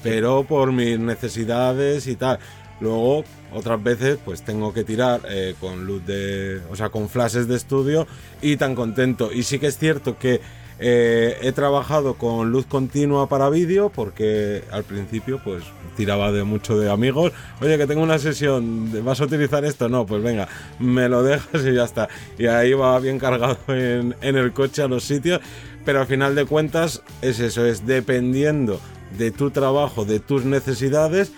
Pero 0.03 0.43
por 0.43 0.71
mis 0.71 0.99
necesidades 0.99 2.05
y 2.05 2.15
tal. 2.15 2.38
Luego, 2.79 3.23
otras 3.51 3.81
veces, 3.81 4.19
pues 4.23 4.43
tengo 4.43 4.71
que 4.71 4.83
tirar 4.83 5.21
eh, 5.27 5.55
con 5.59 5.88
luz 5.88 6.05
de. 6.05 6.62
O 6.69 6.75
sea, 6.75 6.89
con 6.89 7.09
flashes 7.09 7.47
de 7.47 7.55
estudio 7.55 8.05
y 8.39 8.55
tan 8.55 8.75
contento. 8.75 9.33
Y 9.33 9.41
sí 9.41 9.57
que 9.57 9.67
es 9.67 9.79
cierto 9.79 10.19
que 10.19 10.41
eh, 10.80 11.38
he 11.42 11.52
trabajado 11.52 12.13
con 12.13 12.52
luz 12.52 12.65
continua 12.65 13.28
para 13.28 13.50
vídeo 13.50 13.89
porque 13.89 14.63
al 14.72 14.84
principio 14.84 15.42
pues 15.44 15.63
tiraba 15.98 16.32
de 16.32 16.44
mucho 16.44 16.80
de 16.80 16.89
amigos. 16.89 17.34
Oye, 17.62 17.78
que 17.78 17.86
tengo 17.86 18.02
una 18.02 18.20
sesión, 18.20 18.89
¿vas 19.04 19.20
a 19.20 19.26
utilizar 19.26 19.65
esto? 19.65 19.89
No, 19.89 20.06
pues 20.06 20.24
venga, 20.24 20.48
me 20.80 21.10
lo 21.10 21.24
dejas 21.24 21.65
y 21.65 21.74
ya 21.74 21.84
está. 21.84 22.08
Y 22.38 22.48
ahí 22.48 22.74
va 22.74 22.98
bien 23.00 23.20
cargado 23.20 23.58
en, 23.68 24.15
en 24.22 24.38
el 24.38 24.54
coche 24.54 24.82
a 24.82 24.88
los 24.88 25.04
sitios. 25.04 25.42
Pero 25.84 26.02
al 26.02 26.08
final 26.08 26.36
de 26.36 26.46
cuentas 26.46 27.02
es 27.22 27.39
eso, 27.39 27.65
es 27.65 27.86
dependiendo 27.86 28.80
de 29.18 29.32
tu 29.32 29.52
trabajo, 29.52 30.06
de 30.06 30.20
tus 30.20 30.46
necesidades. 30.46 31.32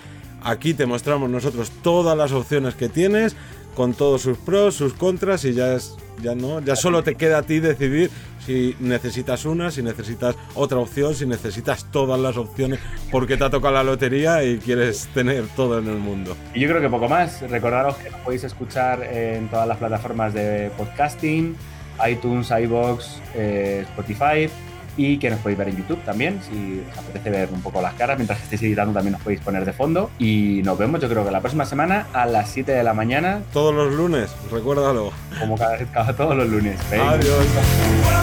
Aquí 0.44 0.74
te 0.74 0.86
mostramos 0.86 1.30
nosotros 1.30 1.72
todas 1.82 2.18
las 2.18 2.32
opciones 2.32 2.76
que 2.76 2.90
tienes 2.90 3.36
con 3.76 3.94
todos 3.94 4.22
sus 4.22 4.38
pros, 4.38 4.76
sus 4.76 4.94
contras 4.94 5.46
y 5.46 5.54
ya 5.54 5.74
es 5.74 5.96
ya 6.22 6.36
no, 6.36 6.60
ya 6.60 6.76
solo 6.76 7.04
te 7.04 7.16
queda 7.16 7.40
a 7.40 7.42
ti 7.44 7.60
decidir 7.60 8.12
si 8.46 8.76
necesitas 8.80 9.46
una, 9.46 9.72
si 9.72 9.82
necesitas 9.82 10.36
otra 10.56 10.80
opción, 10.80 11.16
si 11.16 11.26
necesitas 11.26 11.86
todas 11.92 12.20
las 12.20 12.38
opciones 12.38 12.80
porque 13.12 13.38
te 13.38 13.44
ha 13.44 13.50
tocado 13.50 13.74
la 13.74 13.84
lotería 13.84 14.44
y 14.44 14.58
quieres 14.58 15.08
tener 15.14 15.46
todo 15.56 15.80
en 15.80 15.88
el 15.88 15.98
mundo. 15.98 16.36
Y 16.54 16.62
yo 16.62 16.70
creo 16.70 16.82
que 16.82 16.90
poco 16.90 17.08
más. 17.08 17.42
Recordaros 17.42 17.96
que 17.98 18.12
podéis 18.24 18.44
escuchar 18.44 19.04
en 19.04 19.48
todas 19.50 19.68
las 19.68 19.78
plataformas 19.78 20.34
de 20.34 20.72
podcasting, 20.78 21.56
iTunes, 22.08 22.52
iBox, 22.52 23.22
eh, 23.36 23.86
Spotify 23.90 24.50
y 24.98 25.18
que 25.18 25.30
nos 25.30 25.40
podéis 25.40 25.58
ver 25.58 25.70
en 25.70 25.78
YouTube 25.78 26.04
también, 26.04 26.40
si 26.42 26.84
os 26.92 26.98
apetece 26.98 27.30
ver 27.30 27.50
un 27.52 27.62
poco 27.62 27.82
las 27.82 27.94
caras, 27.94 28.18
mientras 28.18 28.42
estéis 28.42 28.64
editando 28.64 28.94
también 28.94 29.14
nos 29.14 29.22
podéis 29.22 29.42
poner 29.42 29.66
de 29.66 29.74
fondo. 29.74 30.10
Y 30.20 30.62
nos 30.64 30.78
vemos 30.78 31.02
yo 31.02 31.10
creo 31.10 31.26
que 31.26 31.32
la 31.32 31.40
próxima 31.40 31.66
semana 31.66 32.08
a 32.14 32.26
las 32.26 32.50
7 32.50 32.72
de 32.72 32.84
la 32.84 32.94
mañana. 32.94 33.42
Todos 33.54 33.74
los 33.74 33.94
lunes, 33.94 34.32
recuérdalo. 34.52 35.12
Como 35.40 35.58
cada, 35.58 35.78
cada 35.86 36.16
todos 36.16 36.36
los 36.36 36.48
lunes. 36.48 36.80
Adiós. 36.92 38.21